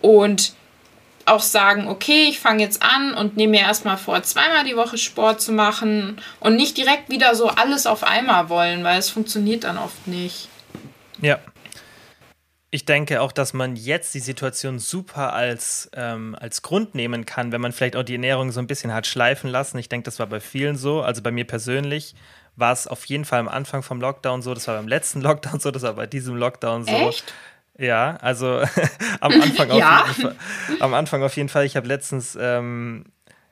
[0.00, 0.54] und
[1.26, 4.96] auch sagen, okay, ich fange jetzt an und nehme mir erstmal vor, zweimal die Woche
[4.96, 9.64] Sport zu machen und nicht direkt wieder so alles auf einmal wollen, weil es funktioniert
[9.64, 10.48] dann oft nicht.
[11.20, 11.38] Ja.
[12.70, 17.52] Ich denke auch, dass man jetzt die Situation super als, ähm, als Grund nehmen kann,
[17.52, 19.78] wenn man vielleicht auch die Ernährung so ein bisschen hat schleifen lassen.
[19.78, 21.00] Ich denke, das war bei vielen so.
[21.00, 22.14] Also bei mir persönlich
[22.56, 25.60] war es auf jeden Fall am Anfang vom Lockdown so, das war beim letzten Lockdown
[25.60, 26.92] so, das war bei diesem Lockdown so.
[26.92, 27.32] Echt?
[27.78, 28.62] Ja, also
[29.20, 30.04] am Anfang auf ja?
[30.08, 30.36] jeden Fall.
[30.80, 31.64] Am Anfang auf jeden Fall.
[31.64, 33.04] Ich habe letztens, ähm,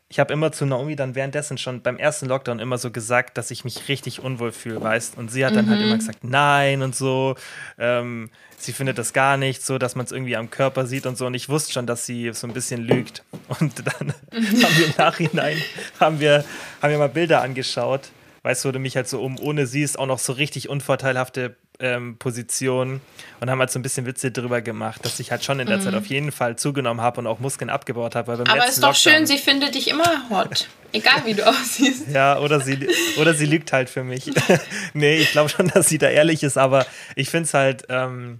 [0.08, 3.50] ich habe immer zu Naomi dann währenddessen schon beim ersten Lockdown immer so gesagt, dass
[3.50, 5.18] ich mich richtig unwohl fühle, weißt.
[5.18, 5.82] Und sie hat dann halt mhm.
[5.82, 7.34] halt immer gesagt, nein und so.
[7.78, 11.18] Ähm, sie findet das gar nicht so, dass man es irgendwie am Körper sieht und
[11.18, 11.26] so.
[11.26, 13.24] Und ich wusste schon, dass sie so ein bisschen lügt.
[13.60, 15.58] Und dann haben wir im Nachhinein
[16.00, 16.44] haben wir,
[16.80, 18.10] haben wir mal Bilder angeschaut.
[18.42, 21.56] Weißt du, wo du mich halt so um ohne siehst, auch noch so richtig unvorteilhafte
[21.80, 23.00] ähm, Position
[23.40, 25.78] und haben halt so ein bisschen Witze drüber gemacht, dass ich halt schon in der
[25.78, 25.82] mhm.
[25.82, 28.32] Zeit auf jeden Fall zugenommen habe und auch Muskeln abgebaut habe.
[28.32, 30.68] Aber ist doch Lockdown schön, sie findet dich immer hot.
[30.92, 32.08] Egal wie du aussiehst.
[32.08, 34.30] Ja, oder sie, oder sie lügt halt für mich.
[34.94, 38.38] nee, ich glaube schon, dass sie da ehrlich ist, aber ich finde es halt, ähm,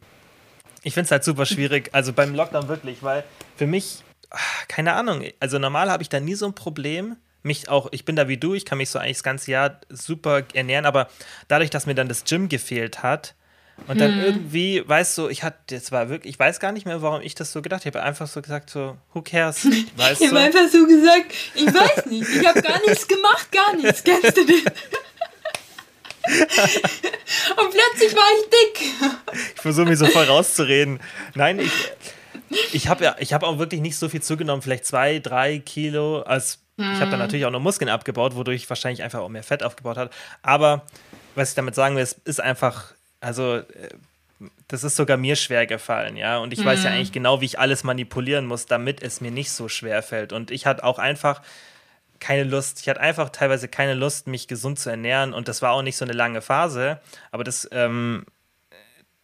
[0.82, 1.90] ich finde es halt super schwierig.
[1.92, 3.24] Also beim Lockdown wirklich, weil
[3.56, 7.68] für mich, ah, keine Ahnung, also normal habe ich da nie so ein Problem mich
[7.68, 10.42] auch, ich bin da wie du, ich kann mich so eigentlich das ganze Jahr super
[10.54, 11.08] ernähren, aber
[11.48, 13.34] dadurch, dass mir dann das Gym gefehlt hat
[13.86, 14.20] und dann hm.
[14.20, 17.34] irgendwie, weißt du, ich hatte, jetzt war wirklich, ich weiß gar nicht mehr, warum ich
[17.34, 17.90] das so gedacht habe.
[17.90, 19.66] Ich habe einfach so gesagt, so, who cares?
[19.96, 23.76] Weißt ich habe einfach so gesagt, ich weiß nicht, ich habe gar nichts gemacht, gar
[23.76, 24.02] nichts.
[24.04, 24.64] Kennst du den?
[26.24, 28.80] und plötzlich war ich dick.
[29.56, 31.00] Ich versuche mich so voll rauszureden.
[31.34, 31.72] Nein, ich,
[32.72, 36.22] ich habe ja, ich habe auch wirklich nicht so viel zugenommen, vielleicht zwei, drei Kilo
[36.22, 39.44] als ich habe dann natürlich auch noch Muskeln abgebaut, wodurch ich wahrscheinlich einfach auch mehr
[39.44, 40.10] Fett aufgebaut habe.
[40.42, 40.82] Aber
[41.36, 43.62] was ich damit sagen will, ist, ist einfach, also äh,
[44.66, 46.38] das ist sogar mir schwer gefallen, ja.
[46.38, 46.64] Und ich mhm.
[46.64, 46.96] weiß ja mhm.
[46.96, 50.32] eigentlich genau, wie ich alles manipulieren muss, damit es mir nicht so schwer fällt.
[50.32, 51.42] Und ich hatte auch einfach
[52.18, 52.80] keine Lust.
[52.80, 55.32] Ich hatte einfach teilweise keine Lust, mich gesund zu ernähren.
[55.32, 57.00] Und das war auch nicht so eine lange Phase.
[57.30, 58.26] Aber das, ähm,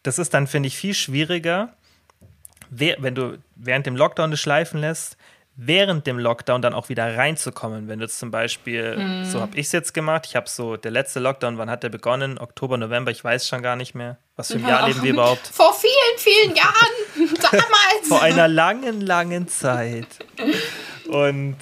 [0.05, 1.75] das ist dann, finde ich, viel schwieriger,
[2.70, 5.16] wenn du während dem Lockdown das schleifen lässt,
[5.62, 7.87] während dem Lockdown dann auch wieder reinzukommen.
[7.88, 9.24] Wenn du zum Beispiel, mhm.
[9.26, 11.90] so habe ich es jetzt gemacht, ich habe so, der letzte Lockdown, wann hat der
[11.90, 12.38] begonnen?
[12.38, 14.16] Oktober, November, ich weiß schon gar nicht mehr.
[14.37, 15.46] Was für ein Jahr leben wir überhaupt?
[15.52, 18.09] Vor vielen, vielen Jahren, damals.
[18.09, 20.06] Vor einer langen, langen Zeit.
[21.09, 21.56] Und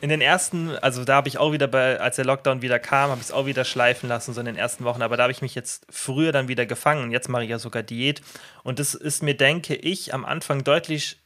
[0.00, 3.10] in den ersten, also da habe ich auch wieder bei, als der Lockdown wieder kam,
[3.10, 5.02] habe ich es auch wieder schleifen lassen, so in den ersten Wochen.
[5.02, 7.10] Aber da habe ich mich jetzt früher dann wieder gefangen.
[7.10, 8.22] Jetzt mache ich ja sogar Diät.
[8.62, 11.18] Und das ist mir, denke ich, am Anfang deutlich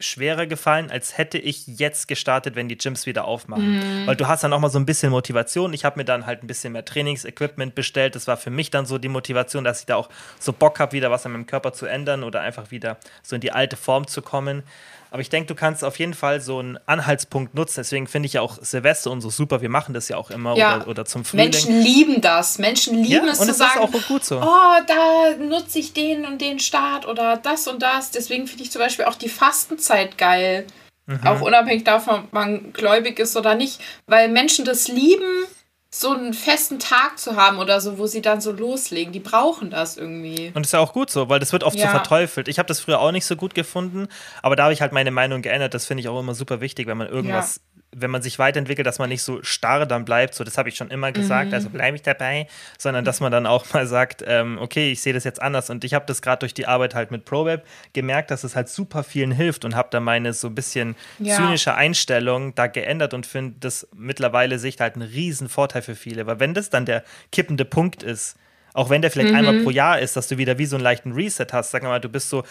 [0.00, 4.02] schwerer gefallen, als hätte ich jetzt gestartet, wenn die Gyms wieder aufmachen.
[4.02, 4.06] Mhm.
[4.06, 5.72] Weil du hast dann auch mal so ein bisschen Motivation.
[5.72, 8.14] Ich habe mir dann halt ein bisschen mehr Trainingsequipment bestellt.
[8.14, 10.92] Das war für mich dann so die Motivation, dass ich da auch so Bock habe,
[10.92, 14.06] wieder was an meinem Körper zu ändern oder einfach wieder so in die alte Form
[14.06, 14.62] zu kommen.
[15.10, 17.76] Aber ich denke, du kannst auf jeden Fall so einen Anhaltspunkt nutzen.
[17.78, 19.62] Deswegen finde ich ja auch Silvester und so super.
[19.62, 20.76] Wir machen das ja auch immer ja.
[20.76, 21.50] oder, oder, zum Frühling.
[21.50, 22.58] Menschen lieben das.
[22.58, 24.40] Menschen lieben ja, es und zu es sagen, ist auch gut so.
[24.40, 28.10] oh, da nutze ich den und den Start oder das und das.
[28.10, 30.66] Deswegen finde ich zum Beispiel auch die Fastenzeit geil.
[31.06, 31.26] Mhm.
[31.26, 33.80] Auch unabhängig davon, ob man gläubig ist oder nicht.
[34.06, 35.46] Weil Menschen das lieben,
[35.90, 39.12] so einen festen Tag zu haben oder so, wo sie dann so loslegen.
[39.12, 40.48] Die brauchen das irgendwie.
[40.48, 41.86] Und das ist ja auch gut so, weil das wird oft ja.
[41.86, 42.48] so verteufelt.
[42.48, 44.08] Ich habe das früher auch nicht so gut gefunden,
[44.42, 45.72] aber da habe ich halt meine Meinung geändert.
[45.72, 48.98] Das finde ich auch immer super wichtig, wenn man irgendwas wenn man sich weiterentwickelt, dass
[48.98, 51.54] man nicht so starr dann bleibt, so das habe ich schon immer gesagt, mhm.
[51.54, 52.46] also bleibe ich dabei,
[52.76, 55.84] sondern dass man dann auch mal sagt, ähm, okay, ich sehe das jetzt anders und
[55.84, 59.02] ich habe das gerade durch die Arbeit halt mit ProWeb gemerkt, dass es halt super
[59.02, 61.36] vielen hilft und habe da meine so ein bisschen ja.
[61.36, 66.26] zynische Einstellung da geändert und finde das mittlerweile sich halt einen riesen Vorteil für viele,
[66.26, 68.36] weil wenn das dann der kippende Punkt ist,
[68.74, 69.36] auch wenn der vielleicht mhm.
[69.36, 72.00] einmal pro Jahr ist, dass du wieder wie so einen leichten Reset hast, sag mal,
[72.00, 72.44] du bist so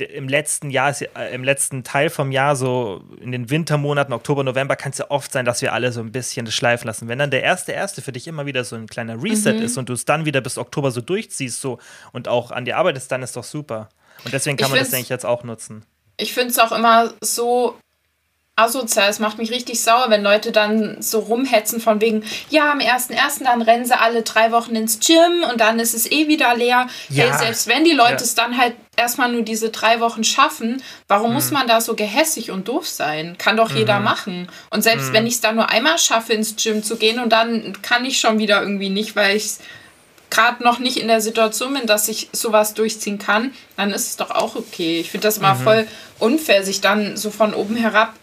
[0.00, 4.76] im letzten Jahr, äh, im letzten Teil vom Jahr, so in den Wintermonaten, Oktober, November,
[4.76, 7.08] kann es ja oft sein, dass wir alle so ein bisschen das schleifen lassen.
[7.08, 9.62] Wenn dann der erste erste für dich immer wieder so ein kleiner Reset mhm.
[9.62, 11.78] ist und du es dann wieder bis Oktober so durchziehst so
[12.12, 13.88] und auch an dir arbeitest, dann ist doch super.
[14.24, 15.84] Und deswegen kann ich man das, denke ich, jetzt auch nutzen.
[16.16, 17.76] Ich finde es auch immer so
[18.54, 19.08] asozial.
[19.08, 23.44] Es macht mich richtig sauer, wenn Leute dann so rumhetzen von wegen, ja, am 1.1.
[23.44, 26.86] dann rennen sie alle drei Wochen ins Gym und dann ist es eh wieder leer.
[27.08, 27.24] Ja.
[27.24, 28.22] Hey, selbst wenn die Leute ja.
[28.22, 31.34] es dann halt erstmal nur diese drei Wochen schaffen, warum mhm.
[31.34, 33.36] muss man da so gehässig und doof sein?
[33.38, 33.78] Kann doch mhm.
[33.78, 34.48] jeder machen.
[34.68, 35.12] Und selbst mhm.
[35.14, 38.20] wenn ich es dann nur einmal schaffe, ins Gym zu gehen und dann kann ich
[38.20, 39.54] schon wieder irgendwie nicht, weil ich
[40.28, 44.16] gerade noch nicht in der Situation bin, dass ich sowas durchziehen kann, dann ist es
[44.16, 45.00] doch auch okay.
[45.00, 45.62] Ich finde das immer mhm.
[45.62, 45.88] voll
[46.18, 48.14] unfair, sich dann so von oben herab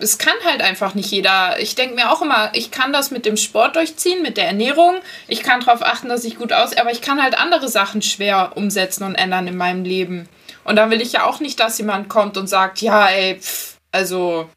[0.00, 1.58] es kann halt einfach nicht jeder.
[1.60, 4.96] Ich denke mir auch immer, ich kann das mit dem Sport durchziehen, mit der Ernährung.
[5.28, 8.52] Ich kann darauf achten, dass ich gut aussehe, aber ich kann halt andere Sachen schwer
[8.56, 10.28] umsetzen und ändern in meinem Leben.
[10.64, 13.76] Und dann will ich ja auch nicht, dass jemand kommt und sagt, ja, ey, pff,
[13.92, 14.48] also,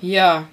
[0.00, 0.46] ja,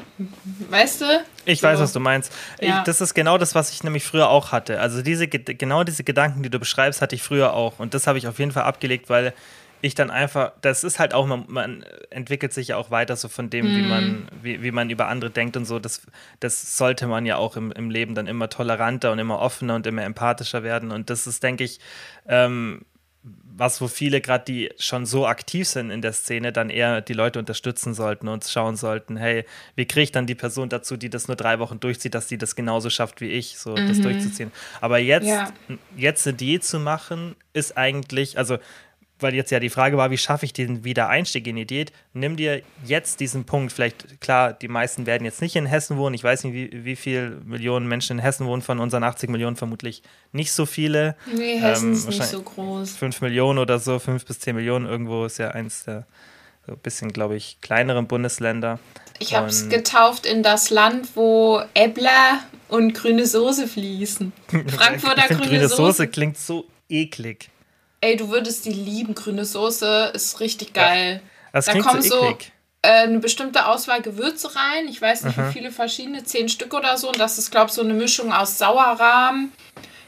[0.69, 1.06] weißt du?
[1.45, 1.67] Ich so.
[1.67, 2.32] weiß, was du meinst.
[2.60, 2.80] Ja.
[2.80, 4.80] Ich, das ist genau das, was ich nämlich früher auch hatte.
[4.80, 7.80] Also diese, genau diese Gedanken, die du beschreibst, hatte ich früher auch.
[7.80, 9.34] Und das habe ich auf jeden Fall abgelegt, weil
[9.81, 13.27] ich dann einfach, das ist halt auch, man, man entwickelt sich ja auch weiter so
[13.27, 13.77] von dem, mm.
[13.77, 14.27] wie man, mhm.
[14.41, 15.79] wie, wie man über andere denkt und so.
[15.79, 16.01] Das,
[16.39, 19.87] das sollte man ja auch im, im Leben dann immer toleranter und immer offener und
[19.87, 20.91] immer empathischer werden.
[20.91, 21.79] Und das ist, denke ich,
[22.27, 22.85] ähm,
[23.23, 27.13] was, wo viele gerade, die schon so aktiv sind in der Szene, dann eher die
[27.13, 31.09] Leute unterstützen sollten und schauen sollten, hey, wie kriege ich dann die Person dazu, die
[31.09, 33.87] das nur drei Wochen durchzieht, dass sie das genauso schafft wie ich, so mhm.
[33.87, 34.51] das durchzuziehen.
[34.79, 35.51] Aber jetzt, ja.
[35.95, 38.57] jetzt eine Diät zu machen, ist eigentlich, also
[39.21, 41.91] weil jetzt ja die Frage war, wie schaffe ich den Wiedereinstieg in die Diät?
[42.13, 43.71] Nimm dir jetzt diesen Punkt.
[43.71, 46.15] Vielleicht, klar, die meisten werden jetzt nicht in Hessen wohnen.
[46.15, 48.62] Ich weiß nicht, wie, wie viele Millionen Menschen in Hessen wohnen.
[48.62, 51.15] Von unseren 80 Millionen vermutlich nicht so viele.
[51.36, 52.91] Nee, Hessen ähm, ist nicht so groß.
[52.97, 54.86] 5 Millionen oder so, 5 bis 10 Millionen.
[54.86, 56.05] Irgendwo ist ja eins der
[56.65, 58.79] so ein bisschen, glaube ich, kleineren Bundesländer.
[59.19, 64.34] Ich habe es getauft in das Land, wo Äppler und grüne Soße fließen.
[64.67, 65.75] Frankfurter grüne, grüne Soße.
[65.75, 67.49] Soße klingt so eklig.
[68.01, 69.13] Ey, du würdest die lieben.
[69.13, 71.21] Grüne Soße ist richtig geil.
[71.23, 72.37] Ja, das da kommt so, so
[72.81, 74.87] äh, eine bestimmte Auswahl Gewürze rein.
[74.89, 75.49] Ich weiß nicht, Aha.
[75.49, 77.09] wie viele verschiedene, zehn Stück oder so.
[77.09, 79.51] Und das ist, glaube ich, so eine Mischung aus Sauerrahm,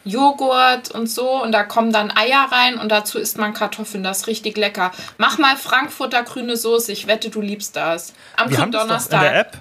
[0.05, 1.43] Joghurt und so.
[1.43, 4.03] Und da kommen dann Eier rein und dazu isst man Kartoffeln.
[4.03, 4.91] Das ist richtig lecker.
[5.19, 6.91] Mach mal Frankfurter grüne Soße.
[6.91, 8.13] Ich wette, du liebst das.
[8.37, 9.21] Am Wir Donnerstag.
[9.21, 9.57] in der App.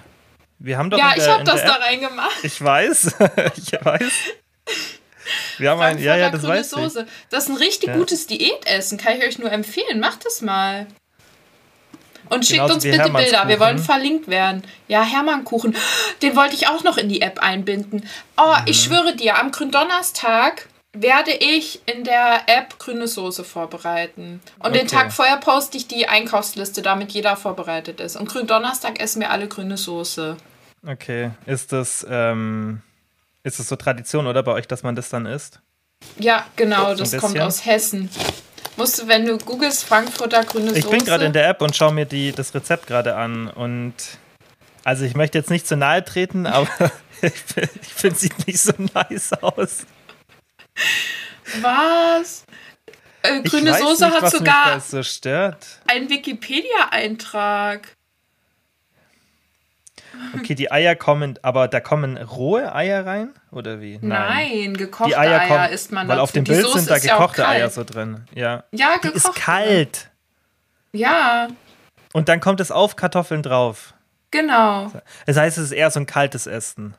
[0.57, 2.43] Wir haben doch ja, ich habe das da reingemacht.
[2.43, 3.15] Ich weiß.
[3.57, 4.13] ich weiß.
[5.57, 7.01] Wir haben ein, ja, ja, das weiß Soße.
[7.01, 7.29] Ich.
[7.29, 7.97] Das ist ein richtig ja.
[7.97, 9.99] gutes Diätessen, kann ich euch nur empfehlen.
[9.99, 10.87] Macht das mal.
[12.29, 14.63] Und schickt uns bitte Bilder, wir wollen verlinkt werden.
[14.87, 15.75] Ja, Hermannkuchen,
[16.21, 18.07] den wollte ich auch noch in die App einbinden.
[18.37, 18.63] Oh, mhm.
[18.65, 24.41] ich schwöre dir, am Gründonnerstag werde ich in der App grüne Soße vorbereiten.
[24.59, 24.79] Und okay.
[24.79, 28.15] den Tag vorher poste ich die Einkaufsliste, damit jeder vorbereitet ist.
[28.15, 30.37] Und Gründonnerstag essen wir alle grüne Soße.
[30.85, 32.81] Okay, ist das, ähm,
[33.43, 35.61] ist es so Tradition, oder bei euch, dass man das dann isst?
[36.17, 38.09] Ja, genau, das kommt aus Hessen.
[38.75, 40.79] Musst du, wenn du googelst Frankfurter grüne Soße.
[40.79, 43.47] Ich bin gerade in der App und schaue mir die, das Rezept gerade an.
[43.47, 43.93] Und
[44.83, 47.31] also ich möchte jetzt nicht zu nahe treten, aber ich
[47.93, 49.85] finde, sieht nicht so nice aus.
[51.61, 52.45] Was?
[53.21, 55.65] Äh, grüne ich weiß Soße nicht, hat was sogar mich das so stört.
[55.87, 57.95] einen Wikipedia-Eintrag.
[60.35, 63.99] Okay, die Eier kommen, aber da kommen rohe Eier rein oder wie?
[64.01, 66.23] Nein, gekochte die Eier, Eier, kommen, isst man weil dazu.
[66.23, 67.57] auf dem Die Bild Soße sind da ist ja auch gekochte kalt.
[67.61, 68.25] Eier so drin.
[68.33, 68.63] Ja.
[68.71, 69.17] Ja, Die gekochte.
[69.29, 70.09] ist kalt.
[70.91, 71.47] Ja,
[72.13, 73.93] Und dann kommt es auf Kartoffeln drauf.
[74.31, 74.91] genau.
[75.25, 76.93] Das heißt, es ist eher so ein kaltes Essen.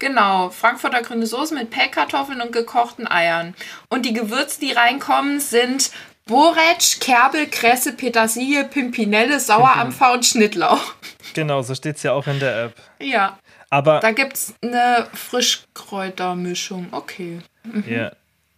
[0.00, 3.54] Genau, Frankfurter grüne Soße mit Pellkartoffeln und gekochten Eiern.
[3.88, 5.90] Und die Gewürze, die reinkommen, sind
[6.26, 10.94] Boretsch, Kerbel, Kresse, Petersilie, Pimpinelle, Sauerampfer und Schnittlauch.
[11.38, 12.74] Genau, so steht es ja auch in der App.
[13.00, 13.38] Ja,
[13.70, 16.88] Aber da gibt's eine Frischkräutermischung.
[16.92, 17.38] Okay.
[17.86, 18.10] ja,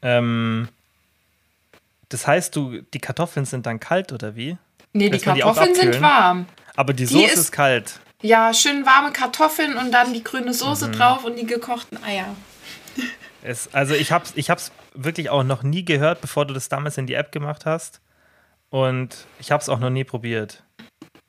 [0.02, 0.68] ähm,
[2.08, 4.56] das heißt, du, die Kartoffeln sind dann kalt oder wie?
[4.92, 6.02] Nee, die Lässt die Kartoffeln sind abkühlen?
[6.02, 6.46] warm.
[6.76, 8.00] Aber die Die Soße ist- ist, kalt.
[8.22, 10.92] Ja, schön warme Kartoffeln und dann die grüne Soße Mhm.
[10.92, 12.34] drauf und die gekochten Eier.
[13.42, 16.98] Es, also ich hab's, ich hab's wirklich auch noch nie gehört, bevor du das damals
[16.98, 18.00] in die App gemacht hast.
[18.68, 20.62] Und ich hab's auch noch nie probiert.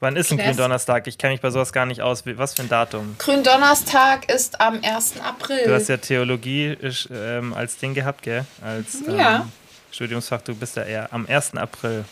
[0.02, 0.40] Wann ist ein.
[0.40, 1.06] Gründonnerstag?
[1.08, 2.24] Ich kenne mich bei sowas gar nicht aus.
[2.26, 3.16] Was für ein Datum?
[3.20, 5.22] Gründonnerstag ist am 1.
[5.22, 5.64] April.
[5.66, 8.44] Du hast ja Theologie ich, ähm, als Ding gehabt, gell?
[8.64, 9.48] Als ähm, Ja.
[9.92, 10.42] Studiumsfach.
[10.42, 11.56] Du bist ja eher am 1.
[11.56, 12.04] April.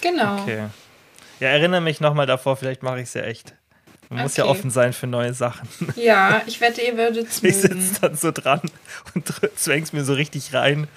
[0.00, 0.40] genau.
[0.42, 0.64] Okay.
[1.38, 2.56] Ja, erinnere mich nochmal davor.
[2.56, 3.54] Vielleicht mache ich es ja echt.
[4.08, 4.50] Man muss ja Okay.
[4.52, 5.68] offen sein für neue Sachen.
[5.96, 7.80] Ja, ich wette, ihr würdet Ich mögen.
[7.80, 8.60] sitze dann so dran
[9.14, 10.88] und zwäng's mir so richtig rein.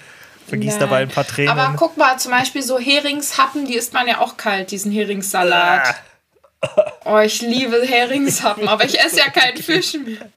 [0.48, 1.56] Vergieß dabei ein paar Tränen.
[1.56, 5.86] Aber guck mal, zum Beispiel so Heringshappen, die isst man ja auch kalt, diesen Heringssalat.
[5.88, 5.94] Ah.
[7.04, 10.28] Oh, ich liebe Heringshappen, aber ich esse ja keinen Fisch mehr.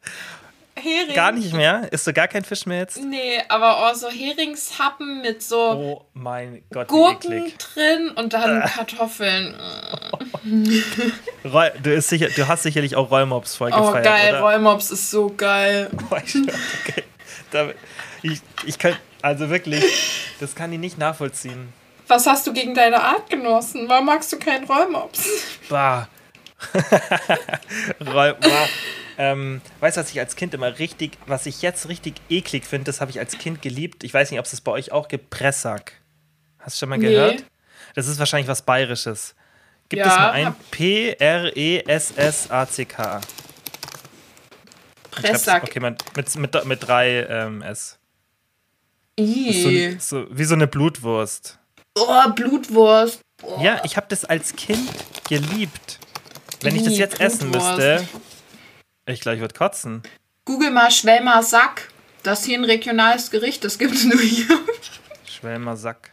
[0.76, 1.16] Hering.
[1.16, 1.88] Gar nicht mehr?
[1.92, 2.98] Isst du gar kein Fisch mehr jetzt?
[3.02, 7.58] Nee, aber oh, so Heringshappen mit so Oh mein Gott, Gurken eklig.
[7.60, 9.56] drin und dann Kartoffeln.
[11.46, 14.42] Roll, du, ist sicher, du hast sicherlich auch Rollmops voll Oh, gefeiert, geil, oder?
[14.42, 15.90] Rollmops ist so geil.
[16.10, 17.04] Oh, ich, okay.
[17.52, 17.70] da,
[18.24, 19.84] ich, ich kann, also wirklich,
[20.40, 21.72] das kann ich nicht nachvollziehen.
[22.08, 23.88] Was hast du gegen deine Artgenossen?
[23.88, 25.28] Warum magst du keinen Rollmops?
[25.70, 26.08] Bah.
[29.18, 32.86] Ähm, weißt du, was ich als Kind immer richtig, was ich jetzt richtig eklig finde,
[32.86, 34.04] das habe ich als Kind geliebt.
[34.04, 35.30] Ich weiß nicht, ob es das bei euch auch gibt.
[35.30, 36.02] Pressack.
[36.58, 37.10] Hast du schon mal Nee.
[37.10, 37.44] gehört?
[37.94, 39.36] Das ist wahrscheinlich was Bayerisches.
[39.90, 43.22] Gibt Ja, es mal ein P-R-E-S-S-A-C-K?
[45.12, 45.64] Pressack.
[45.64, 48.00] Okay, mit, mit, mit, mit drei ähm, S.
[49.20, 51.60] So, so, wie so eine Blutwurst.
[52.00, 53.20] Oh, Blutwurst.
[53.44, 53.60] Oh.
[53.62, 54.90] Ja, ich habe das als Kind
[55.30, 56.00] geliebt.
[56.64, 58.08] Wenn ich das jetzt essen müsste,
[59.06, 60.04] ich glaube, ich würde kotzen.
[60.46, 61.90] Google mal Schwelmer Sack.
[62.24, 64.60] Das ist hier ein regionales Gericht, das gibt es nur hier.
[65.26, 66.12] Schwelmer Sack.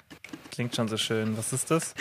[0.50, 1.38] Klingt schon so schön.
[1.38, 1.94] Was ist das?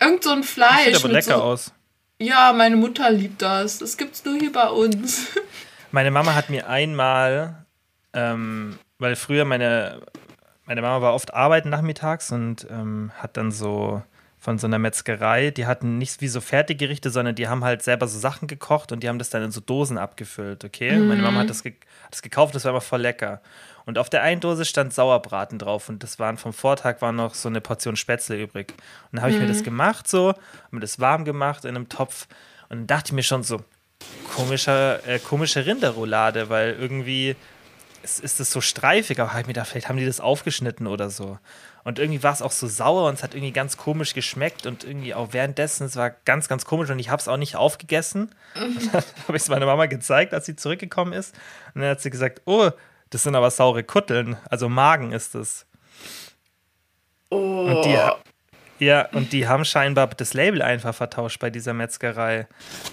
[0.00, 0.86] Irgend so ein Fleisch.
[0.86, 1.72] Sieht aber lecker so, aus.
[2.18, 3.78] Ja, meine Mutter liebt das.
[3.78, 5.26] Das gibt's nur hier bei uns.
[5.92, 7.66] Meine Mama hat mir einmal,
[8.12, 10.00] ähm, weil früher meine,
[10.64, 14.00] meine Mama war oft arbeiten nachmittags und ähm, hat dann so
[14.40, 18.08] von so einer Metzgerei, die hatten nicht wie so Fertiggerichte, sondern die haben halt selber
[18.08, 20.96] so Sachen gekocht und die haben das dann in so Dosen abgefüllt, okay?
[20.96, 21.74] Und Meine Mama hat das, ge
[22.04, 23.42] hat das gekauft, das war immer voll lecker.
[23.84, 27.34] Und auf der einen Dose stand Sauerbraten drauf und das waren vom Vortag war noch
[27.34, 28.72] so eine Portion Spätzle übrig.
[28.72, 30.38] Und dann habe ich mir das gemacht so, habe
[30.70, 32.26] mir das warm gemacht in einem Topf
[32.70, 33.62] und dann dachte ich mir schon so,
[34.34, 37.36] komischer, äh, komische Rinderroulade, weil irgendwie
[38.02, 40.86] ist, ist das so streifig, aber hab ich mir gedacht, vielleicht haben die das aufgeschnitten
[40.86, 41.38] oder so.
[41.84, 44.84] Und irgendwie war es auch so sauer und es hat irgendwie ganz komisch geschmeckt und
[44.84, 48.34] irgendwie auch währenddessen, es war ganz, ganz komisch und ich habe es auch nicht aufgegessen.
[48.54, 51.34] Und dann habe ich es meiner Mama gezeigt, als sie zurückgekommen ist.
[51.74, 52.70] Und dann hat sie gesagt, oh,
[53.10, 55.66] das sind aber saure Kutteln, also Magen ist es.
[57.30, 57.36] Oh.
[57.64, 58.18] Und die, ha-
[58.78, 62.46] ja, und die haben scheinbar das Label einfach vertauscht bei dieser Metzgerei.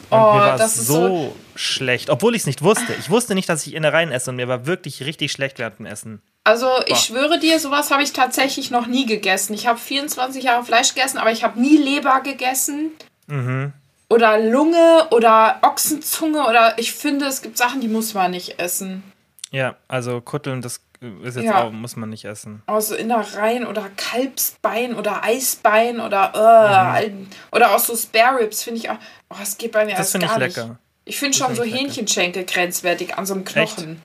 [0.09, 2.93] Und Oh, mir war es ist so schlecht, obwohl ich es nicht wusste.
[2.99, 5.85] Ich wusste nicht, dass ich Innereien esse und mir war wirklich richtig schlecht während dem
[5.85, 6.21] Essen.
[6.47, 6.95] Also ich Boah.
[6.95, 9.53] schwöre dir, sowas habe ich tatsächlich noch nie gegessen.
[9.53, 12.91] Ich habe 24 Jahre Fleisch gegessen, aber ich habe nie Leber gegessen.
[13.27, 13.73] Mhm.
[14.09, 19.03] Oder Lunge oder Ochsenzunge oder ich finde, es gibt Sachen, die muss man nicht essen.
[19.51, 20.79] Ja, also Kutteln, das
[21.23, 21.63] ist jetzt Ja.
[21.65, 22.63] auch, muss man nicht essen.
[22.65, 26.31] Also Innereien oder Kalbsbein oder Eisbein oder
[26.97, 27.11] äh,
[27.51, 28.97] oder auch so Spare Ribs finde ich auch.
[29.29, 30.55] Oh, es geht bei mir Das finde ich gar nicht.
[30.55, 30.79] lecker.
[31.03, 31.75] Ich finde schon find so lecker.
[31.77, 34.01] Hähnchenschenkel grenzwertig an so einem Knochen.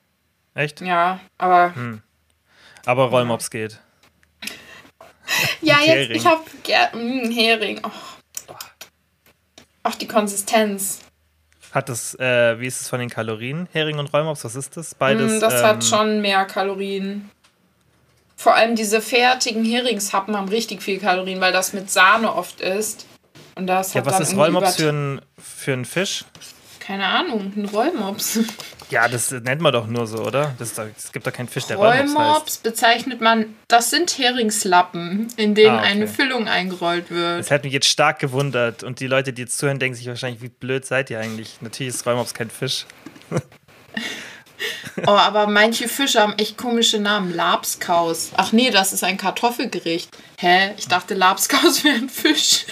[0.54, 0.80] Echt?
[0.80, 1.72] Ja, aber
[2.86, 3.78] Aber Rollmops geht.
[5.60, 6.16] ja, Und jetzt Hering.
[6.16, 6.42] ich habe
[6.98, 7.80] mm, Hering.
[7.84, 8.54] Oh.
[9.84, 11.00] Auch die Konsistenz.
[11.72, 13.68] Hat das, äh, wie ist es von den Kalorien?
[13.72, 14.94] Hering und Rollmops, was ist das?
[14.94, 15.32] Beides.
[15.32, 17.30] Mm, das ähm, hat schon mehr Kalorien.
[18.36, 23.06] Vor allem diese fertigen Heringshappen haben richtig viel Kalorien, weil das mit Sahne oft ist.
[23.54, 26.24] Und das Ja, hat was ist Rollmops für ein, für ein Fisch?
[26.84, 28.40] Keine Ahnung, ein Rollmops.
[28.90, 30.52] Ja, das nennt man doch nur so, oder?
[30.58, 32.14] Es gibt doch keinen Fisch, der Rollmops.
[32.16, 35.86] Rollmops bezeichnet man, das sind Heringslappen, in denen Ah, okay.
[35.88, 37.38] eine Füllung eingerollt wird.
[37.38, 38.82] Das hat mich jetzt stark gewundert.
[38.82, 41.58] Und die Leute, die jetzt zuhören, denken sich wahrscheinlich, wie blöd seid ihr eigentlich?
[41.60, 42.84] Natürlich ist Rollmops kein Fisch.
[45.06, 47.34] Oh, aber manche Fische haben echt komische Namen.
[47.34, 48.30] Labskaus.
[48.36, 50.08] Ach nee, das ist ein Kartoffelgericht.
[50.38, 50.72] Hä?
[50.76, 52.66] Ich dachte, Labskaus wäre ein Fisch.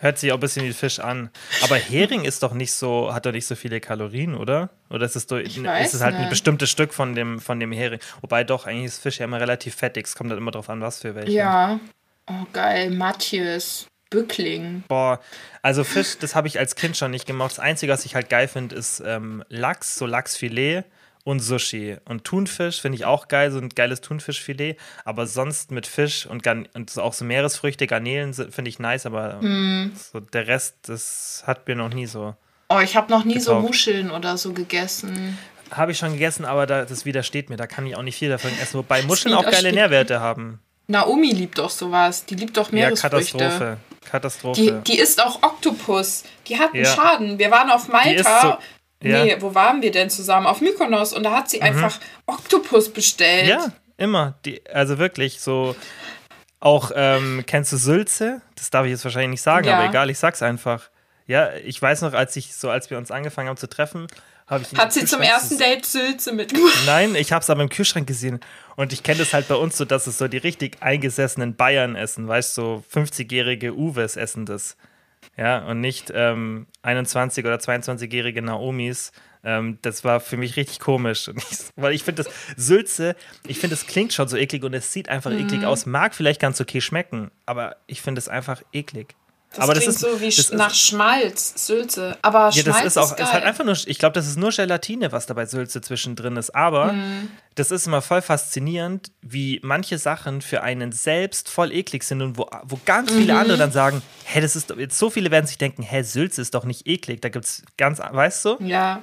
[0.00, 1.30] Hört sich auch ein bisschen wie Fisch an.
[1.62, 4.70] Aber Hering ist doch nicht so, hat doch nicht so viele Kalorien, oder?
[4.90, 6.30] Oder ist es, do, ist es halt ein nicht.
[6.30, 7.98] bestimmtes Stück von dem, von dem Hering?
[8.20, 10.06] Wobei doch, eigentlich ist Fisch ja immer relativ fettig.
[10.06, 11.32] Es kommt halt immer drauf an, was für welche.
[11.32, 11.80] Ja.
[12.28, 12.90] Oh, geil.
[12.90, 13.88] Matthias.
[14.10, 14.84] Bückling.
[14.88, 15.20] Boah,
[15.60, 17.50] also Fisch, das habe ich als Kind schon nicht gemacht.
[17.50, 20.84] Das Einzige, was ich halt geil finde, ist ähm, Lachs, so Lachsfilet
[21.28, 21.96] und Sushi.
[22.06, 24.76] Und Thunfisch finde ich auch geil, so ein geiles Thunfischfilet.
[25.04, 29.04] Aber sonst mit Fisch und, Garn und so auch so Meeresfrüchte, Garnelen finde ich nice,
[29.06, 29.92] aber Hm.
[30.12, 32.34] so der Rest, das hat mir noch nie so.
[32.70, 33.66] Oh, ich habe noch nie so Getaugt.
[33.66, 35.36] Muscheln oder so gegessen.
[35.70, 37.56] Habe ich schon gegessen, aber da, das widersteht mir.
[37.56, 38.78] Da kann ich auch nicht viel davon essen.
[38.78, 40.60] Wobei Muscheln auch geile Nährwerte haben.
[40.86, 42.24] Naomi liebt doch sowas.
[42.24, 43.36] Die liebt doch Ja, Meeresfrüchte.
[43.38, 43.76] Katastrophe.
[44.10, 44.60] Katastrophe.
[44.86, 46.24] die, die isst auch Oktopus.
[46.46, 46.94] Die hat einen Ja.
[46.94, 47.38] Schaden.
[47.38, 48.58] Wir waren auf Malta.
[49.02, 49.20] Ja.
[49.20, 49.24] Mhm.
[49.26, 50.46] Nee, wo waren wir denn zusammen?
[50.46, 51.12] Auf Mykonos.
[51.12, 53.48] Und da hat sie einfach Oktopus bestellt.
[53.48, 54.34] Ja, immer.
[54.44, 55.76] Die, also wirklich so.
[56.60, 58.40] Auch, ähm, kennst du Sülze?
[58.56, 59.78] Das darf ich jetzt wahrscheinlich nicht sagen, Ja.
[59.78, 60.90] aber egal, ich sag's einfach.
[61.26, 64.08] Ja, ich weiß noch, als ich so, als wir uns angefangen haben zu treffen,
[64.48, 64.76] habe ich.
[64.76, 66.72] Hat sie zum ersten Date Sülze mitgebracht.
[66.86, 68.40] Nein, ich habe es aber im Kühlschrank gesehen.
[68.76, 71.94] Und ich kenne das halt bei uns so, dass es so die richtig eingesessenen Bayern
[71.96, 74.76] essen, weißt du, so 50-jährige Uwes essen das.
[75.36, 79.12] Ja, und nicht ähm, 21- oder 22-jährige Naomis.
[79.44, 81.28] Ähm, das war für mich richtig komisch.
[81.28, 83.14] Ich, weil ich finde das Sülze,
[83.46, 85.40] ich finde, es klingt schon so eklig und es sieht einfach Mhm.
[85.40, 85.86] eklig aus.
[85.86, 89.14] Mag vielleicht ganz okay schmecken, aber ich finde es einfach eklig.
[89.50, 92.18] Das aber das klingt ist so wie das Sch- ist- nach Schmalz, Sülze.
[92.20, 93.24] Aber ja, das Schmalz ist auch, geil.
[93.26, 96.36] ist halt einfach nur, ich glaube, das ist nur Gelatine, was da bei Sülze zwischendrin
[96.36, 96.54] ist.
[96.54, 97.30] Aber Mhm.
[97.54, 102.36] das ist immer voll faszinierend, wie manche Sachen für einen selbst voll eklig sind und
[102.36, 103.38] wo, wo ganz viele Mhm.
[103.40, 106.42] andere dann sagen, hä, das ist doch, jetzt so viele werden sich denken, hä, Sülze
[106.42, 107.22] ist doch nicht eklig.
[107.22, 108.56] Da gibt es ganz, weißt du?
[108.60, 109.00] Ja.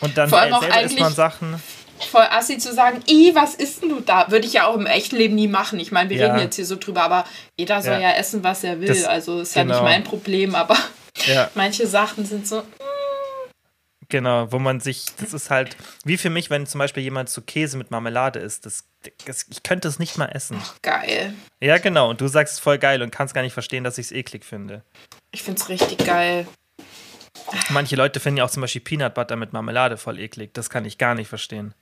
[0.00, 1.62] Und dann Vor allem auch selber isst man eigentlich- Sachen.
[2.08, 4.30] Voll assi zu sagen, i, was isst denn du da?
[4.30, 5.78] Würde ich ja auch im echten Leben nie machen.
[5.80, 6.26] Ich meine, wir Ja.
[6.28, 7.24] reden jetzt hier so drüber, aber
[7.58, 8.00] jeder soll Ja.
[8.00, 8.88] ja, essen, was er will.
[8.88, 9.84] Das- also ist ja nicht genau.
[9.84, 10.76] mein Problem, aber
[11.26, 12.62] Ja, manche Sachen sind so,
[14.08, 17.42] genau, wo man sich, das ist halt, wie für mich, wenn zum Beispiel jemand zu
[17.42, 18.84] Käse mit Marmelade isst, das,
[19.26, 20.60] das, ich könnte es nicht mal essen.
[20.82, 21.34] geil.
[21.60, 24.06] Ja, genau, und du sagst es voll geil und kannst gar nicht verstehen, dass ich
[24.06, 24.82] es eklig finde.
[25.32, 26.46] Ich find's richtig geil.
[27.70, 30.54] Manche Leute finden ja auch zum Beispiel Peanut Butter mit Marmelade voll eklig.
[30.54, 31.74] Das kann ich gar nicht verstehen.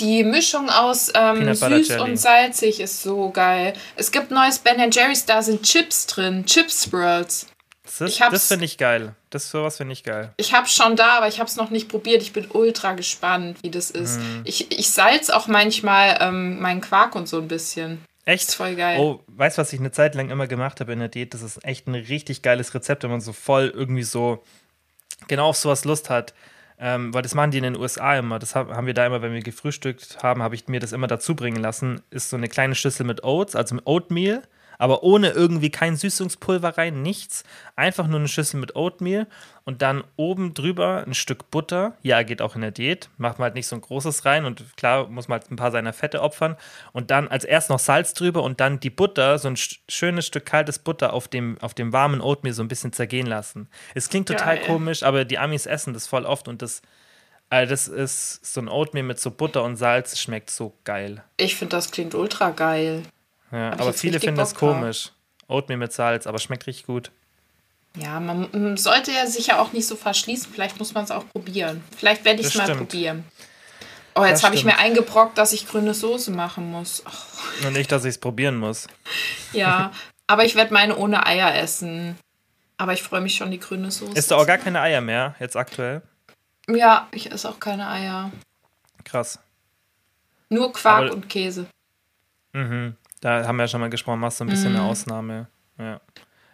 [0.00, 2.00] Die Mischung aus ähm, süß Jelly.
[2.00, 3.72] und salzig ist so geil.
[3.96, 6.44] Es gibt neues Ben Jerry's, da sind Chips drin.
[6.46, 7.46] Chips Swirls.
[7.84, 9.14] Das, ist- Ich hab's- das finde ich geil.
[9.30, 10.32] Das sowas finde ich geil.
[10.36, 12.22] Ich hab's schon da, aber ich hab's noch nicht probiert.
[12.22, 14.18] Ich bin ultra gespannt, wie das ist.
[14.20, 14.42] Mhm.
[14.44, 18.02] Ich, ich salz auch manchmal ähm, meinen Quark und so ein bisschen.
[18.24, 18.48] Echt?
[18.50, 18.98] Ist voll geil.
[19.00, 21.32] Oh, weißt du, was ich eine Zeit lang immer gemacht habe in der Diät?
[21.34, 24.42] Das ist echt ein richtig geiles Rezept, wenn man so voll irgendwie so
[25.28, 26.34] genau auf sowas Lust hat.
[26.80, 28.38] Ähm, weil das machen die in den USA immer.
[28.38, 31.08] Das hab- haben wir da immer, wenn wir gefrühstückt haben, habe ich mir das immer
[31.08, 32.00] dazu bringen lassen.
[32.10, 34.42] Ist so eine kleine Schüssel mit Oats, also mit Oatmeal,
[34.78, 37.42] aber ohne irgendwie kein Süßungspulver rein, nichts.
[37.76, 39.26] Einfach nur eine Schüssel mit Oatmeal
[39.64, 41.94] und dann oben drüber ein Stück Butter.
[42.02, 43.10] Ja, geht auch in der Diät.
[43.18, 45.72] Macht man halt nicht so ein großes rein und klar muss man halt ein paar
[45.72, 46.56] seiner Fette opfern.
[46.92, 50.26] Und dann als erst noch Salz drüber und dann die Butter, so ein sch- schönes
[50.26, 53.68] Stück kaltes Butter auf dem, auf dem warmen Oatmeal so ein bisschen zergehen lassen.
[53.94, 54.66] Es klingt total Geil.
[54.66, 56.82] komisch, aber die Amis essen das voll oft und das,
[57.50, 61.22] äh, das ist so ein Oatmeal mit so Butter und Salz, schmeckt so geil.
[61.36, 63.02] Ich finde, das klingt ultra geil.
[63.50, 65.12] Ja, aber viele finden das komisch.
[65.46, 67.10] Oatmeal mit Salz, aber schmeckt richtig gut.
[67.96, 70.52] Ja, man mm, sollte ja sich ja auch nicht so verschließen.
[70.52, 71.82] Vielleicht muss man es auch probieren.
[71.96, 72.80] Vielleicht werde ich es mal stimmt.
[72.80, 73.24] probieren.
[74.14, 77.02] Oh, jetzt habe ich mir eingebrockt, dass ich grüne Soße machen muss.
[77.06, 78.88] Ach, Und nicht, dass ich es probieren muss.
[79.52, 79.92] ja,
[80.26, 82.18] aber ich werde meine ohne Eier essen.
[82.76, 84.12] Aber ich freue mich schon, die grüne Soße.
[84.12, 86.02] Ist da auch gar keine Eier mehr, jetzt aktuell?
[86.68, 88.30] Ja, ich esse auch keine Eier.
[89.04, 89.38] Krass.
[90.48, 91.66] Nur Quark Aber- und Käse.
[92.52, 92.96] Mhm.
[93.20, 95.48] Da haben wir ja schon mal gesprochen, machst du ein bisschen eine Ausnahme.
[95.78, 96.00] Ja, Mhm.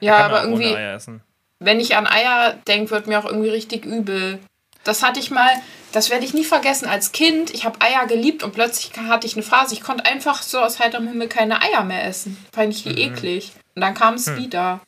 [0.00, 1.22] Ja, Kann man aber irgendwie, ohne Eier essen.
[1.60, 4.38] wenn ich an Eier denke, wird mir auch irgendwie richtig übel.
[4.82, 5.48] Das hatte ich mal,
[5.92, 6.86] das werde ich nie vergessen.
[6.86, 10.42] Als Kind, ich habe Eier geliebt und plötzlich hatte ich eine Phase, ich konnte einfach
[10.42, 12.36] so aus heiterem Himmel keine Eier mehr essen.
[12.52, 13.52] Fand ich die eklig.
[13.74, 14.80] Und dann kam es wieder.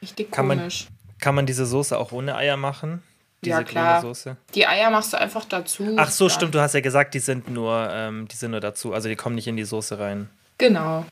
[0.00, 0.30] Richtig Mhm.
[0.30, 0.34] Hm.
[0.36, 0.86] Kann man- komisch.
[1.20, 3.02] Kann man diese Soße auch ohne Eier machen?
[3.44, 4.00] Diese Ja, klar.
[4.00, 4.36] Soße?
[4.54, 5.94] Die Eier machst du einfach dazu.
[5.98, 8.92] Ach so, stimmt, du hast ja gesagt, die sind nur, ähm, die sind nur dazu.
[8.94, 10.30] Also die kommen nicht in die Soße rein.
[10.58, 11.04] Genau.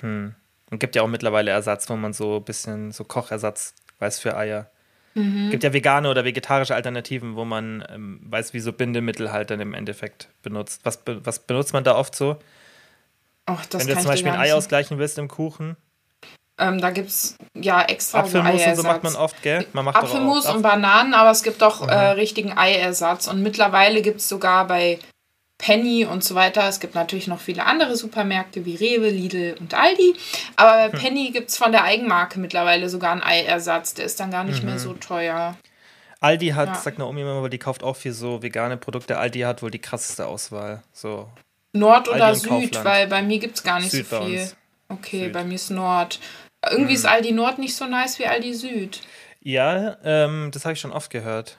[0.00, 0.34] Hm.
[0.70, 4.36] Und gibt ja auch mittlerweile Ersatz, wo man so ein bisschen so Kochersatz weiß für
[4.36, 4.70] Eier.
[5.14, 5.50] Mhm.
[5.50, 9.60] Gibt ja vegane oder vegetarische Alternativen, wo man ähm, weiß, wie so Bindemittel halt dann
[9.60, 10.82] im Endeffekt benutzt.
[10.84, 12.38] Was, be was benutzt man da oft so?
[13.48, 15.76] Och, Wenn du zum Beispiel ein Ei ausgleichen willst im Kuchen.
[16.58, 19.66] Ähm, da gibt es ja extra Apfelmus so und so macht man oft, gell?
[19.72, 21.88] Man macht Apfelmus und Bananen, aber es gibt auch mhm.
[21.88, 23.26] äh, richtigen Eiersatz.
[23.26, 24.98] Und mittlerweile gibt es sogar bei
[25.58, 26.68] Penny und so weiter.
[26.68, 30.14] Es gibt natürlich noch viele andere Supermärkte wie Rewe, Lidl und Aldi.
[30.56, 30.98] Aber bei hm.
[30.98, 33.94] Penny gibt es von der Eigenmarke mittlerweile sogar einen Eiersatz.
[33.94, 34.70] Der ist dann gar nicht mhm.
[34.70, 35.56] mehr so teuer.
[36.20, 36.74] Aldi hat, ja.
[36.74, 39.18] sagt Naomi immer, die kauft auch viel so vegane Produkte.
[39.18, 40.82] Aldi hat wohl die krasseste Auswahl.
[40.92, 41.28] So.
[41.72, 42.84] Nord oder Süd, Kaufland.
[42.84, 44.50] weil bei mir gibt es gar nicht Süd so viel.
[44.88, 45.32] Bei okay, Süd.
[45.32, 46.20] bei mir ist Nord.
[46.68, 46.96] Irgendwie mhm.
[46.96, 49.00] ist Aldi Nord nicht so nice wie Aldi Süd.
[49.42, 51.58] Ja, ähm, das habe ich schon oft gehört.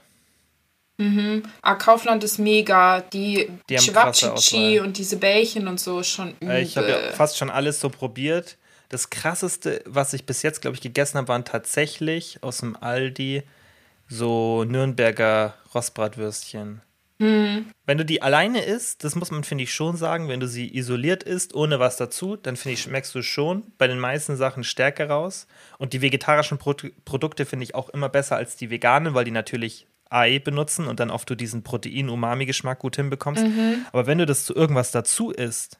[0.97, 1.43] Mhm.
[1.61, 3.01] Ah, Kaufland ist mega.
[3.01, 6.57] Die, die Chewabchichi und diese Bällchen und so schon übel.
[6.57, 8.57] Ich habe ja fast schon alles so probiert.
[8.89, 13.43] Das krasseste, was ich bis jetzt, glaube ich, gegessen habe, waren tatsächlich aus dem Aldi
[14.07, 16.81] so Nürnberger Rostbratwürstchen.
[17.19, 17.71] Mhm.
[17.85, 20.75] Wenn du die alleine isst, das muss man, finde ich, schon sagen, wenn du sie
[20.75, 24.63] isoliert isst, ohne was dazu, dann finde ich, schmeckst du schon bei den meisten Sachen
[24.63, 25.47] Stärke raus.
[25.77, 26.75] Und die vegetarischen Pro
[27.05, 30.99] Produkte finde ich auch immer besser als die veganen, weil die natürlich Ei benutzen und
[30.99, 33.43] dann oft du diesen Protein-Umami-Geschmack gut hinbekommst.
[33.43, 33.85] Mhm.
[33.91, 35.77] Aber wenn du das zu irgendwas dazu isst,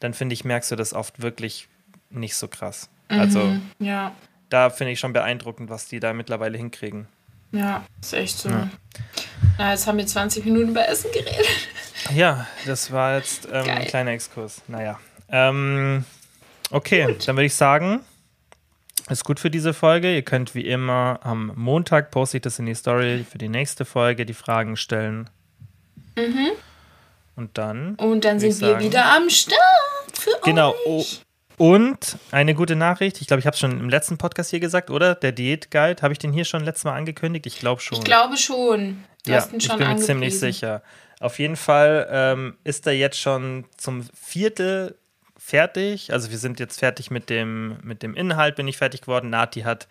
[0.00, 1.68] dann finde ich, merkst du das oft wirklich
[2.10, 2.88] nicht so krass.
[3.10, 3.20] Mhm.
[3.20, 4.12] Also, ja.
[4.48, 7.08] da finde ich schon beeindruckend, was die da mittlerweile hinkriegen.
[7.52, 8.48] Ja, ist echt so.
[8.48, 8.68] Ja.
[9.58, 11.46] Na, jetzt haben wir 20 Minuten über Essen geredet.
[12.14, 14.62] Ja, das war jetzt ähm, ein kleiner Exkurs.
[14.68, 15.00] Naja.
[15.28, 16.04] Ähm,
[16.70, 17.26] okay, Gut.
[17.26, 18.00] dann würde ich sagen,
[19.12, 20.14] ist gut für diese Folge.
[20.14, 23.84] Ihr könnt wie immer am Montag poste ich das in die Story für die nächste
[23.84, 25.30] Folge, die Fragen stellen.
[26.16, 26.50] Mhm.
[27.36, 27.94] Und dann.
[27.96, 29.58] Und dann sind wir sagen, wieder am Start
[30.12, 30.74] für genau.
[30.86, 31.20] euch.
[31.20, 31.26] Genau.
[31.58, 34.90] Und eine gute Nachricht, ich glaube, ich habe es schon im letzten Podcast hier gesagt,
[34.90, 35.14] oder?
[35.14, 37.46] Der Diät-Guide, habe ich den hier schon letztes Mal angekündigt?
[37.46, 37.98] Ich glaube schon.
[37.98, 39.04] Ich glaube schon.
[39.24, 40.82] Du ja, ich bin mir ziemlich sicher.
[41.20, 44.98] Auf jeden Fall ähm, ist er jetzt schon zum Viertel
[45.46, 46.12] fertig.
[46.12, 49.30] Also wir sind jetzt fertig mit dem, mit dem Inhalt, bin ich fertig geworden.
[49.30, 49.86] Nati hat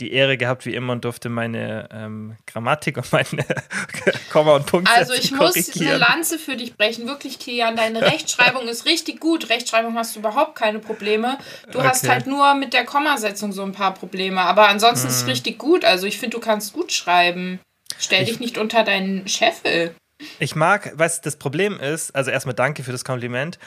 [0.00, 3.46] die Ehre gehabt, wie immer, und durfte meine ähm, Grammatik und meine
[4.30, 7.06] Komma und Punkt Also ich muss eine Lanze für dich brechen.
[7.06, 9.48] Wirklich, Kilian, deine Rechtschreibung ist richtig gut.
[9.48, 11.38] Rechtschreibung hast du überhaupt keine Probleme.
[11.70, 11.88] Du okay.
[11.88, 14.42] hast halt nur mit der Kommasetzung so ein paar Probleme.
[14.42, 15.10] Aber ansonsten mm.
[15.10, 15.30] ist es mhm.
[15.30, 15.84] richtig gut.
[15.84, 17.60] Also ich finde, du kannst gut schreiben.
[17.98, 19.94] Stell ich, dich nicht unter deinen Scheffel.
[20.40, 23.58] Ich mag, was das Problem ist, also erstmal danke für das Kompliment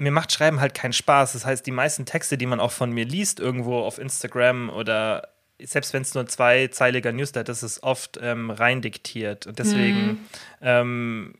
[0.00, 1.34] mir macht Schreiben halt keinen Spaß.
[1.34, 5.28] Das heißt, die meisten Texte, die man auch von mir liest, irgendwo auf Instagram oder
[5.62, 9.46] selbst wenn es nur zweizeiliger Newsletter ist, ist oft ähm, rein diktiert.
[9.46, 10.18] Und deswegen mhm.
[10.62, 11.34] ähm,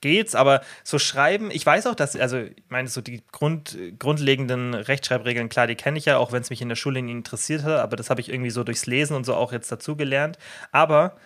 [0.00, 4.72] geht's, aber so schreiben, ich weiß auch, dass, also ich meine, so die Grund, grundlegenden
[4.72, 7.64] Rechtschreibregeln, klar, die kenne ich ja, auch wenn es mich in der Schule nie interessiert
[7.64, 10.38] hat, aber das habe ich irgendwie so durchs Lesen und so auch jetzt dazu gelernt.
[10.72, 11.16] Aber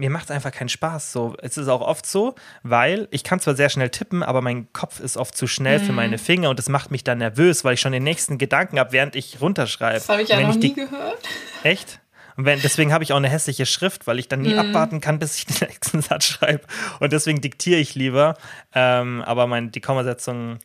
[0.00, 1.12] mir macht es einfach keinen Spaß.
[1.12, 4.72] So, es ist auch oft so, weil ich kann zwar sehr schnell tippen, aber mein
[4.72, 5.84] Kopf ist oft zu schnell mhm.
[5.84, 8.78] für meine Finger und das macht mich dann nervös, weil ich schon den nächsten Gedanken
[8.78, 9.94] habe, während ich runterschreibe.
[9.98, 11.18] Das habe ich ja noch nie gehört.
[11.62, 12.00] Echt?
[12.36, 14.60] Und wenn, deswegen habe ich auch eine hässliche Schrift, weil ich dann nie mm.
[14.60, 16.62] abwarten kann, bis ich den nächsten Satz schreibe.
[16.98, 18.34] Und deswegen diktiere ich lieber.
[18.74, 20.58] Ähm, aber mein, die Kommasetzung,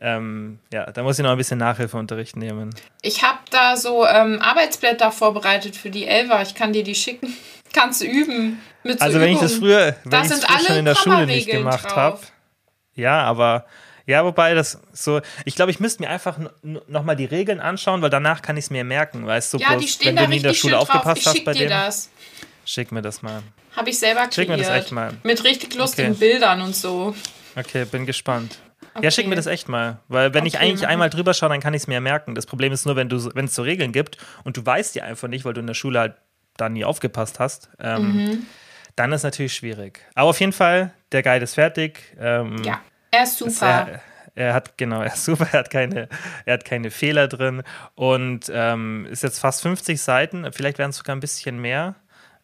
[0.00, 2.72] ähm, ja, da muss ich noch ein bisschen Nachhilfeunterricht nehmen.
[3.02, 6.42] Ich habe da so ähm, Arbeitsblätter vorbereitet für die Elva.
[6.42, 7.34] Ich kann dir die schicken.
[7.76, 8.58] Kannst du üben.
[8.84, 9.44] Mit so also, wenn Übungen.
[9.44, 12.20] ich das früher, wenn ich das schon in der Schule nicht gemacht habe.
[12.94, 13.66] Ja, aber
[14.06, 18.08] ja, wobei das so, ich glaube, ich müsste mir einfach nochmal die Regeln anschauen, weil
[18.08, 20.28] danach kann ich es mir merken, weißt du, ja, bloß, die stehen wenn da du
[20.30, 22.08] nie in der Schule aufgepasst hast bei dir das.
[22.64, 23.42] Schick mir das mal.
[23.76, 24.34] Habe ich selber kreiert.
[24.34, 25.12] Schick mir das echt mal.
[25.22, 26.30] Mit richtig lustigen okay.
[26.30, 27.14] Bildern und so.
[27.56, 28.58] Okay, bin gespannt.
[28.94, 29.04] Okay.
[29.04, 29.98] Ja, schick mir das echt mal.
[30.08, 32.34] Weil wenn okay, ich eigentlich einmal drüber schaue, dann kann ich es mir merken.
[32.34, 35.02] Das Problem ist nur, wenn du, wenn es so Regeln gibt und du weißt die
[35.02, 36.14] einfach nicht, weil du in der Schule halt
[36.56, 38.46] da nie aufgepasst hast, ähm, mhm.
[38.96, 40.00] dann ist natürlich schwierig.
[40.14, 42.16] Aber auf jeden Fall, der Guide ist fertig.
[42.18, 42.80] Ähm, ja.
[43.10, 43.50] Er ist super.
[43.50, 44.00] Ist er,
[44.34, 46.08] er, hat, genau, er ist super, er hat keine,
[46.44, 47.62] er hat keine Fehler drin
[47.94, 51.94] und ähm, ist jetzt fast 50 Seiten, vielleicht werden es sogar ein bisschen mehr.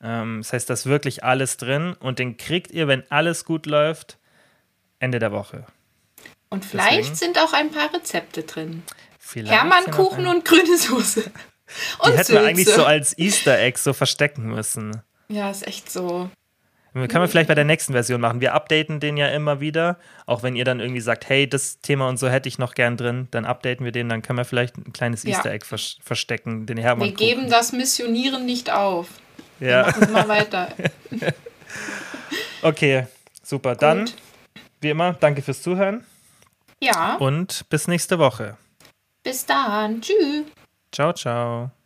[0.02, 3.66] Ähm, das heißt, da ist wirklich alles drin und den kriegt ihr, wenn alles gut
[3.66, 4.18] läuft,
[4.98, 5.66] Ende der Woche.
[6.48, 8.82] Und vielleicht Deswegen, sind auch ein paar Rezepte drin.
[9.34, 11.30] Hermannkuchen und grüne Soße.
[11.98, 15.02] Und Die hätten wir eigentlich so als Easter Egg so verstecken müssen.
[15.28, 16.30] Ja, ist echt so.
[16.92, 18.42] Können wir vielleicht bei der nächsten Version machen.
[18.42, 19.98] Wir updaten den ja immer wieder.
[20.26, 22.98] Auch wenn ihr dann irgendwie sagt, hey, das Thema und so hätte ich noch gern
[22.98, 24.10] drin, dann updaten wir den.
[24.10, 25.30] Dann können wir vielleicht ein kleines ja.
[25.30, 27.08] Easter Egg vers verstecken, den Hermann.
[27.08, 29.08] Wir geben das Missionieren nicht auf.
[29.58, 29.86] Ja.
[29.86, 30.68] Wir machen mal weiter.
[32.62, 33.06] okay,
[33.42, 33.72] super.
[33.72, 33.82] Gut.
[33.82, 34.10] Dann,
[34.82, 36.04] wie immer, danke fürs Zuhören.
[36.82, 37.14] Ja.
[37.14, 38.58] Und bis nächste Woche.
[39.22, 40.02] Bis dann.
[40.02, 40.44] Tschüss.
[40.93, 41.81] Ciao, ciao.